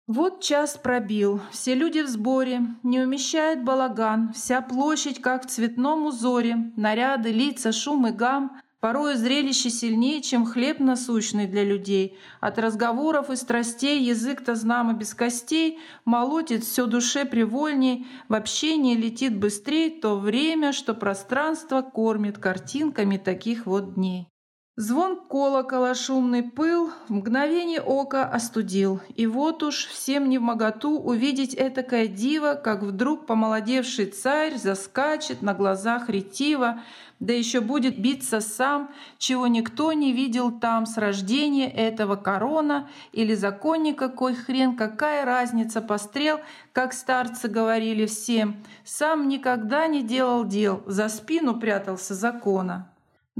Вот 0.08 0.42
час 0.42 0.78
пробил, 0.78 1.42
все 1.52 1.76
люди 1.76 2.00
в 2.00 2.08
сборе, 2.08 2.62
не 2.82 3.02
умещает 3.02 3.66
балаган, 3.66 4.32
вся 4.32 4.62
площадь, 4.62 5.22
как 5.22 5.44
в 5.44 5.50
цветном 5.50 6.06
узоре, 6.06 6.72
наряды, 6.78 7.34
лица, 7.34 7.74
шум 7.74 8.08
и 8.08 8.12
гам. 8.12 8.62
Порою 8.80 9.18
зрелище 9.18 9.70
сильнее, 9.70 10.22
чем 10.22 10.46
хлеб 10.46 10.80
насущный 10.80 11.48
для 11.48 11.66
людей. 11.66 12.18
От 12.40 12.58
разговоров 12.58 13.30
и 13.30 13.36
страстей 13.36 14.02
язык-то 14.02 14.56
знамо 14.56 14.94
без 14.94 15.14
костей, 15.14 15.80
молотит 16.06 16.64
все 16.64 16.86
душе 16.86 17.26
привольней, 17.26 18.08
в 18.30 18.34
общении 18.34 18.96
летит 18.96 19.38
быстрее 19.38 19.90
то 19.90 20.18
время, 20.18 20.72
что 20.72 20.94
пространство 20.94 21.82
кормит 21.82 22.38
картинками 22.38 23.18
таких 23.18 23.66
вот 23.66 23.96
дней. 23.96 24.29
Звон 24.80 25.20
колокола, 25.28 25.94
шумный 25.94 26.42
пыл 26.42 26.90
в 27.10 27.14
мгновение 27.14 27.82
ока 27.82 28.24
остудил. 28.24 29.02
И 29.14 29.28
вот 29.28 29.62
уж 29.62 29.88
всем 29.88 30.30
не 30.30 30.38
в 30.38 30.42
моготу 30.42 30.98
увидеть 30.98 31.54
этакое 31.54 32.08
диво, 32.08 32.54
как 32.54 32.82
вдруг 32.84 33.26
помолодевший 33.26 34.06
царь 34.06 34.56
заскачет 34.56 35.42
на 35.42 35.54
глазах 35.54 36.08
ретива, 36.08 36.82
да 37.20 37.34
еще 37.34 37.60
будет 37.60 38.00
биться 38.00 38.40
сам, 38.40 38.90
чего 39.18 39.48
никто 39.48 39.92
не 39.92 40.14
видел 40.14 40.50
там 40.50 40.86
с 40.86 40.96
рождения 40.96 41.70
этого 41.70 42.16
корона 42.16 42.88
или 43.12 43.36
законника, 43.36 44.08
кой 44.08 44.34
хрен, 44.34 44.78
какая 44.78 45.26
разница 45.26 45.82
пострел, 45.82 46.40
как 46.72 46.94
старцы 46.94 47.50
говорили 47.50 48.06
всем, 48.06 48.56
сам 48.86 49.28
никогда 49.28 49.88
не 49.88 50.04
делал 50.04 50.46
дел, 50.46 50.84
за 50.86 51.10
спину 51.10 51.60
прятался 51.60 52.14
закона. 52.14 52.90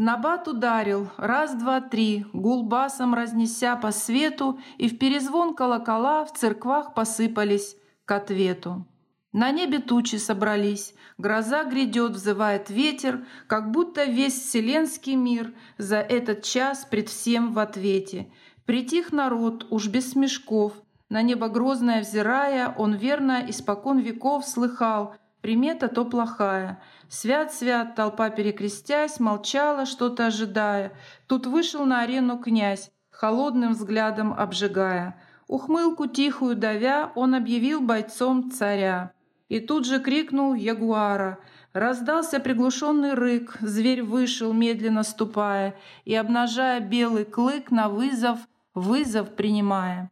Набат 0.02 0.48
ударил, 0.48 1.10
раз, 1.18 1.54
два, 1.56 1.82
три, 1.82 2.26
гул 2.32 2.64
басом 2.64 3.14
разнеся 3.14 3.76
по 3.76 3.92
свету, 3.92 4.58
и 4.78 4.88
в 4.88 4.98
перезвон 4.98 5.54
колокола 5.54 6.24
в 6.24 6.32
церквах 6.32 6.94
посыпались 6.94 7.76
к 8.06 8.12
ответу. 8.14 8.88
На 9.34 9.52
небе 9.52 9.80
тучи 9.80 10.16
собрались, 10.16 10.96
гроза 11.18 11.66
грядет, 11.66 12.12
взывает 12.12 12.70
ветер, 12.70 13.26
как 13.48 13.72
будто 13.72 14.06
весь 14.06 14.40
вселенский 14.42 15.16
мир 15.16 15.54
за 15.78 15.98
этот 15.98 16.44
час 16.44 16.88
пред 16.90 17.10
всем 17.10 17.52
в 17.52 17.60
ответе. 17.60 18.32
Притих 18.66 19.12
народ, 19.12 19.68
уж 19.70 19.90
без 19.90 20.12
смешков, 20.12 20.72
на 21.10 21.22
небо 21.22 21.50
грозное 21.50 22.00
взирая, 22.00 22.74
он 22.78 22.94
верно 22.94 23.44
испокон 23.50 24.00
веков 24.00 24.46
слыхал, 24.46 25.16
примета 25.42 25.90
то 25.90 26.06
плохая— 26.06 26.82
Свят-свят, 27.10 27.96
толпа 27.96 28.30
перекрестясь, 28.30 29.20
молчала, 29.20 29.88
что-то 29.88 30.28
ожидая. 30.28 30.94
Тут 31.28 31.48
вышел 31.48 31.84
на 31.86 32.02
арену 32.02 32.38
князь, 32.38 32.92
холодным 33.10 33.74
взглядом 33.74 34.32
обжигая. 34.32 35.20
Ухмылку 35.48 36.06
тихую 36.06 36.56
давя, 36.56 37.12
он 37.16 37.34
объявил 37.34 37.82
бойцом 37.82 38.52
царя. 38.52 39.12
И 39.48 39.60
тут 39.60 39.88
же 39.88 40.00
крикнул 40.00 40.54
ягуара. 40.54 41.40
Раздался 41.74 42.40
приглушенный 42.40 43.16
рык, 43.16 43.58
зверь 43.60 44.04
вышел, 44.04 44.54
медленно 44.54 45.02
ступая, 45.02 45.76
и, 46.06 46.14
обнажая 46.14 46.80
белый 46.80 47.26
клык 47.26 47.72
на 47.72 47.90
вызов, 47.90 48.38
вызов 48.76 49.36
принимая. 49.36 50.12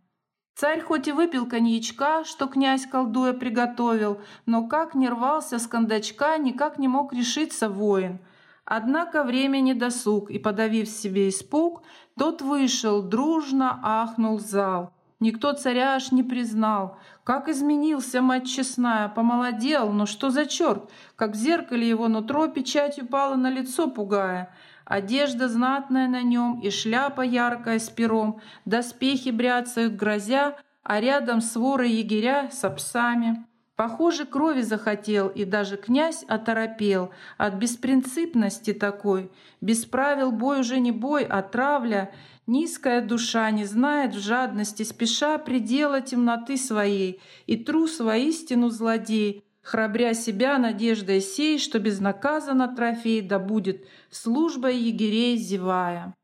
Царь 0.60 0.82
хоть 0.82 1.08
и 1.08 1.12
выпил 1.12 1.46
коньячка, 1.46 2.24
что 2.24 2.48
князь 2.48 2.88
колдуя 2.88 3.34
приготовил, 3.34 4.20
но 4.48 4.68
как 4.68 4.96
не 4.96 5.08
рвался 5.08 5.60
с 5.60 5.68
кондачка, 5.68 6.36
никак 6.40 6.80
не 6.80 6.88
мог 6.88 7.14
решиться 7.14 7.70
воин. 7.70 8.18
Однако 8.66 9.24
время 9.24 9.60
не 9.60 9.76
досуг, 9.76 10.32
и, 10.32 10.40
подавив 10.40 10.90
себе 10.90 11.30
испуг, 11.30 11.84
тот 12.18 12.42
вышел, 12.42 13.04
дружно 13.04 13.80
ахнул 13.84 14.40
зал. 14.40 14.94
Никто 15.20 15.54
царя 15.54 15.94
аж 15.94 16.12
не 16.12 16.24
признал. 16.24 16.98
Как 17.24 17.50
изменился, 17.50 18.24
мать 18.24 18.48
честная, 18.48 19.10
помолодел, 19.10 19.92
но 19.92 20.08
что 20.08 20.32
за 20.32 20.48
черт? 20.48 20.90
Как 21.16 21.34
в 21.34 21.36
зеркале 21.36 21.88
его 21.88 22.08
нутро 22.08 22.48
печатью 22.48 23.06
пало 23.06 23.36
на 23.36 23.52
лицо, 23.52 23.88
пугая. 23.92 24.52
Одежда 24.88 25.50
знатная 25.50 26.08
на 26.08 26.22
нем 26.22 26.62
и 26.62 26.70
шляпа 26.70 27.20
яркая 27.20 27.78
с 27.78 27.90
пером, 27.90 28.40
доспехи 28.64 29.32
бряцают, 29.32 29.98
грозя, 29.98 30.56
а 30.82 31.02
рядом 31.02 31.42
своры 31.42 31.88
егеря 31.88 32.50
с 32.50 32.70
псами. 32.70 33.46
Похоже, 33.76 34.26
крови 34.26 34.62
захотел, 34.62 35.28
и 35.28 35.44
даже 35.44 35.76
князь 35.76 36.24
оторопел 36.24 37.12
от 37.38 37.56
беспринципности 37.56 38.74
такой. 38.74 39.30
Без 39.60 39.84
правил 39.84 40.32
бой 40.32 40.62
уже 40.62 40.80
не 40.80 40.94
бой, 40.94 41.26
а 41.26 41.42
травля. 41.42 42.14
Низкая 42.48 43.02
душа 43.02 43.52
не 43.52 43.66
знает 43.66 44.16
в 44.16 44.20
жадности, 44.20 44.84
спеша 44.84 45.38
предела 45.38 46.00
темноты 46.00 46.56
своей, 46.56 47.20
и 47.46 47.58
трус 47.58 48.00
воистину 48.00 48.70
злодей, 48.70 49.44
храбря 49.68 50.14
себя 50.14 50.58
надеждой 50.58 51.20
сей, 51.20 51.60
что 51.60 51.78
безнаказанно 51.80 52.74
трофей 52.74 53.22
добудет, 53.22 53.86
службой 54.10 54.78
егерей 54.78 55.36
зевая. 55.36 56.16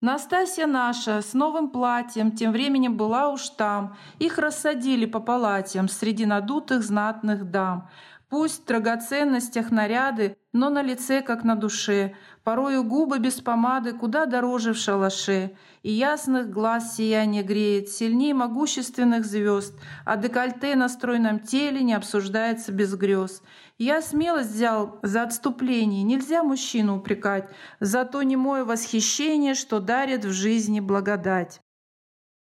Настасья 0.00 0.68
наша 0.68 1.20
с 1.20 1.34
новым 1.34 1.70
платьем 1.70 2.30
тем 2.30 2.52
временем 2.52 2.96
была 2.96 3.30
уж 3.30 3.48
там. 3.48 3.96
Их 4.20 4.38
рассадили 4.38 5.06
по 5.06 5.18
палатям 5.18 5.88
среди 5.88 6.24
надутых 6.24 6.84
знатных 6.84 7.50
дам. 7.50 7.90
Пусть 8.28 8.62
в 8.62 8.66
драгоценностях 8.66 9.72
наряды, 9.72 10.36
но 10.52 10.70
на 10.70 10.80
лице, 10.80 11.20
как 11.20 11.42
на 11.42 11.56
душе. 11.56 12.14
Порою 12.48 12.82
губы 12.82 13.18
без 13.18 13.42
помады 13.42 13.92
куда 13.92 14.24
дороже 14.24 14.72
в 14.72 14.78
шалаше. 14.78 15.52
И 15.82 15.92
ясных 15.92 16.48
глаз 16.48 16.96
сияние 16.96 17.42
греет, 17.42 17.90
сильнее 17.90 18.32
могущественных 18.32 19.26
звезд, 19.26 19.74
А 20.06 20.16
декольте 20.16 20.74
на 20.74 20.88
стройном 20.88 21.40
теле 21.40 21.82
не 21.82 21.92
обсуждается 21.92 22.72
без 22.72 22.94
грез. 22.94 23.42
Я 23.76 24.00
смелость 24.00 24.52
взял 24.52 24.98
за 25.02 25.24
отступление, 25.24 26.02
нельзя 26.02 26.42
мужчину 26.42 26.96
упрекать, 26.96 27.50
за 27.80 28.06
то 28.06 28.22
немое 28.22 28.64
восхищение, 28.64 29.52
что 29.52 29.78
дарит 29.78 30.24
в 30.24 30.32
жизни 30.32 30.80
благодать. 30.80 31.60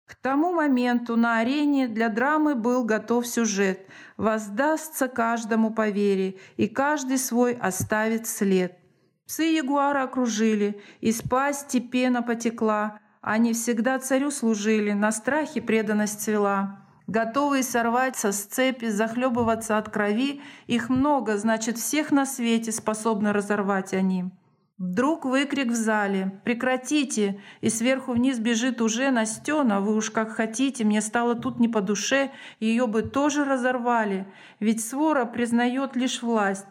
К 0.05 0.15
тому 0.15 0.53
моменту 0.53 1.17
на 1.17 1.39
арене 1.39 1.89
для 1.89 2.07
драмы 2.07 2.55
был 2.55 2.85
готов 2.85 3.27
сюжет. 3.27 3.85
Воздастся 4.15 5.09
каждому 5.09 5.73
по 5.73 5.89
вере, 5.89 6.37
и 6.55 6.69
каждый 6.69 7.17
свой 7.17 7.51
оставит 7.51 8.27
след. 8.27 8.79
Псы 9.29 9.43
ягуара 9.43 10.01
окружили, 10.01 10.81
из 11.01 11.21
пасти 11.21 11.79
пена 11.79 12.23
потекла. 12.23 12.97
Они 13.21 13.53
всегда 13.53 13.99
царю 13.99 14.31
служили, 14.31 14.93
на 14.93 15.11
страхе 15.11 15.61
преданность 15.61 16.21
цвела. 16.21 16.79
Готовые 17.05 17.61
сорваться 17.61 18.31
с 18.31 18.45
цепи, 18.45 18.87
захлебываться 18.87 19.77
от 19.77 19.89
крови, 19.89 20.41
их 20.65 20.89
много, 20.89 21.37
значит, 21.37 21.77
всех 21.77 22.09
на 22.11 22.25
свете 22.25 22.71
способны 22.71 23.31
разорвать 23.31 23.93
они. 23.93 24.25
Вдруг 24.79 25.25
выкрик 25.25 25.67
в 25.67 25.75
зале 25.75 26.41
«Прекратите!» 26.43 27.39
И 27.61 27.69
сверху 27.69 28.13
вниз 28.13 28.39
бежит 28.39 28.81
уже 28.81 29.11
Настена. 29.11 29.79
«Вы 29.79 29.95
уж 29.95 30.09
как 30.09 30.31
хотите, 30.31 30.85
мне 30.85 31.01
стало 31.01 31.35
тут 31.35 31.59
не 31.59 31.67
по 31.67 31.81
душе, 31.81 32.31
ее 32.59 32.87
бы 32.87 33.03
тоже 33.03 33.45
разорвали, 33.45 34.25
ведь 34.59 34.83
свора 34.83 35.25
признает 35.25 35.95
лишь 35.95 36.23
власть». 36.23 36.65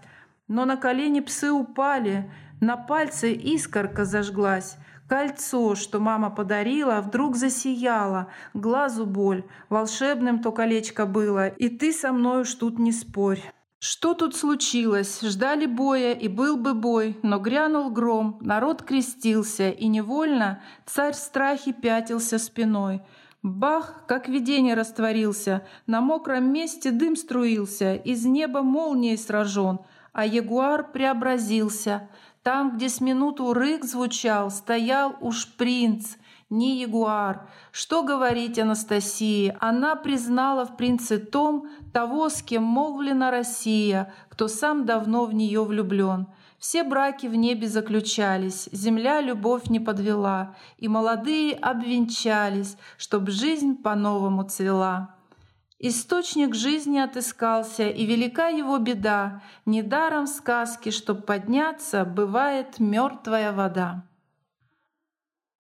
Но 0.49 0.65
на 0.65 0.79
колени 0.79 1.21
псы 1.21 1.53
упали, 1.53 2.31
на 2.61 2.77
пальце 2.77 3.33
искорка 3.33 4.05
зажглась. 4.05 4.77
Кольцо, 5.09 5.75
что 5.75 6.01
мама 6.01 6.29
подарила, 6.29 7.01
вдруг 7.01 7.37
засияло, 7.37 8.29
глазу 8.53 9.07
боль, 9.07 9.45
волшебным 9.71 10.43
то 10.43 10.53
колечко 10.53 11.07
было, 11.07 11.49
и 11.49 11.71
ты 11.71 11.93
со 11.93 12.13
мной 12.13 12.43
уж 12.43 12.55
тут 12.55 12.79
не 12.79 12.93
спорь. 12.93 13.41
Что 13.81 14.13
тут 14.13 14.35
случилось? 14.35 15.21
Ждали 15.23 15.67
боя, 15.67 16.13
и 16.13 16.27
был 16.27 16.57
бы 16.57 16.75
бой, 16.75 17.17
но 17.23 17.39
грянул 17.39 17.91
гром, 17.91 18.39
народ 18.41 18.83
крестился, 18.83 19.71
и 19.71 19.87
невольно 19.87 20.61
царь 20.85 21.13
в 21.13 21.17
страхе 21.17 21.73
пятился 21.73 22.39
спиной. 22.39 23.01
Бах, 23.43 24.03
как 24.09 24.29
видение 24.29 24.75
растворился, 24.75 25.65
на 25.87 26.01
мокром 26.01 26.53
месте 26.53 26.91
дым 26.91 27.15
струился, 27.15 27.95
из 27.95 28.25
неба 28.27 28.63
молнией 28.63 29.17
сражен, 29.17 29.79
а 30.13 30.27
ягуар 30.27 30.91
преобразился. 30.91 32.09
Там, 32.43 32.77
где 32.77 32.89
с 32.89 33.01
минуту 33.01 33.53
рык 33.53 33.85
звучал, 33.85 34.51
стоял 34.51 35.17
уж 35.21 35.47
принц— 35.57 36.17
не 36.51 36.81
ягуар. 36.81 37.49
Что 37.73 38.03
говорить 38.03 38.59
Анастасии? 38.59 39.55
Она 39.61 39.97
признала 39.97 40.65
в 40.65 40.77
принце 40.77 41.19
том 41.19 41.69
того, 41.93 42.29
с 42.29 42.43
кем 42.43 42.63
молвлена 42.63 43.31
Россия, 43.31 44.13
кто 44.29 44.49
сам 44.49 44.87
давно 44.87 45.27
в 45.27 45.35
нее 45.35 45.65
влюблен. 45.65 46.27
Все 46.59 46.83
браки 46.83 47.27
в 47.27 47.35
небе 47.37 47.69
заключались, 47.69 48.69
земля 48.73 49.21
любовь 49.21 49.67
не 49.69 49.79
подвела, 49.79 50.57
и 50.77 50.89
молодые 50.89 51.55
обвенчались, 51.55 52.77
чтоб 52.97 53.29
жизнь 53.29 53.77
по-новому 53.77 54.43
цвела. 54.43 55.15
Источник 55.81 56.57
жизни 56.57 56.99
отыскался, 56.99 57.89
и 57.89 58.05
велика 58.05 58.49
его 58.49 58.79
беда. 58.79 59.43
Недаром 59.65 60.27
сказки, 60.27 60.91
чтоб 60.91 61.25
подняться, 61.25 62.05
бывает 62.05 62.81
мертвая 62.81 63.53
вода. 63.53 64.03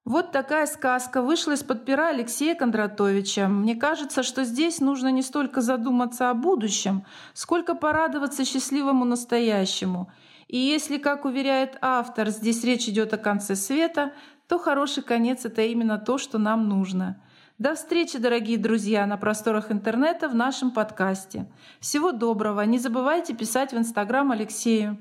Вот 0.04 0.32
такая 0.32 0.66
сказка 0.66 1.22
вышла 1.22 1.52
из-под 1.52 1.84
пера 1.84 2.08
Алексея 2.08 2.56
Кондратовича. 2.56 3.46
Мне 3.46 3.76
кажется, 3.76 4.24
что 4.24 4.42
здесь 4.42 4.80
нужно 4.80 5.12
не 5.12 5.22
столько 5.22 5.60
задуматься 5.60 6.30
о 6.30 6.34
будущем, 6.34 7.04
сколько 7.32 7.76
порадоваться 7.76 8.44
счастливому 8.44 9.04
настоящему. 9.04 10.10
И 10.48 10.56
если, 10.56 10.98
как 10.98 11.26
уверяет 11.26 11.78
автор, 11.80 12.30
здесь 12.30 12.64
речь 12.64 12.88
идет 12.88 13.12
о 13.12 13.18
конце 13.18 13.54
света, 13.54 14.12
то 14.48 14.58
хороший 14.58 15.04
конец— 15.04 15.44
это 15.44 15.62
именно 15.62 15.98
то, 15.98 16.18
что 16.18 16.38
нам 16.38 16.68
нужно. 16.68 17.22
До 17.58 17.74
встречи, 17.74 18.18
дорогие 18.18 18.56
друзья, 18.56 19.04
на 19.04 19.16
просторах 19.16 19.72
интернета 19.72 20.28
в 20.28 20.34
нашем 20.34 20.70
подкасте. 20.70 21.50
Всего 21.80 22.12
доброго. 22.12 22.60
Не 22.60 22.78
забывайте 22.78 23.34
писать 23.34 23.72
в 23.72 23.76
Инстаграм 23.76 24.30
Алексею. 24.30 24.96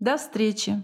До 0.00 0.16
встречи. 0.16 0.82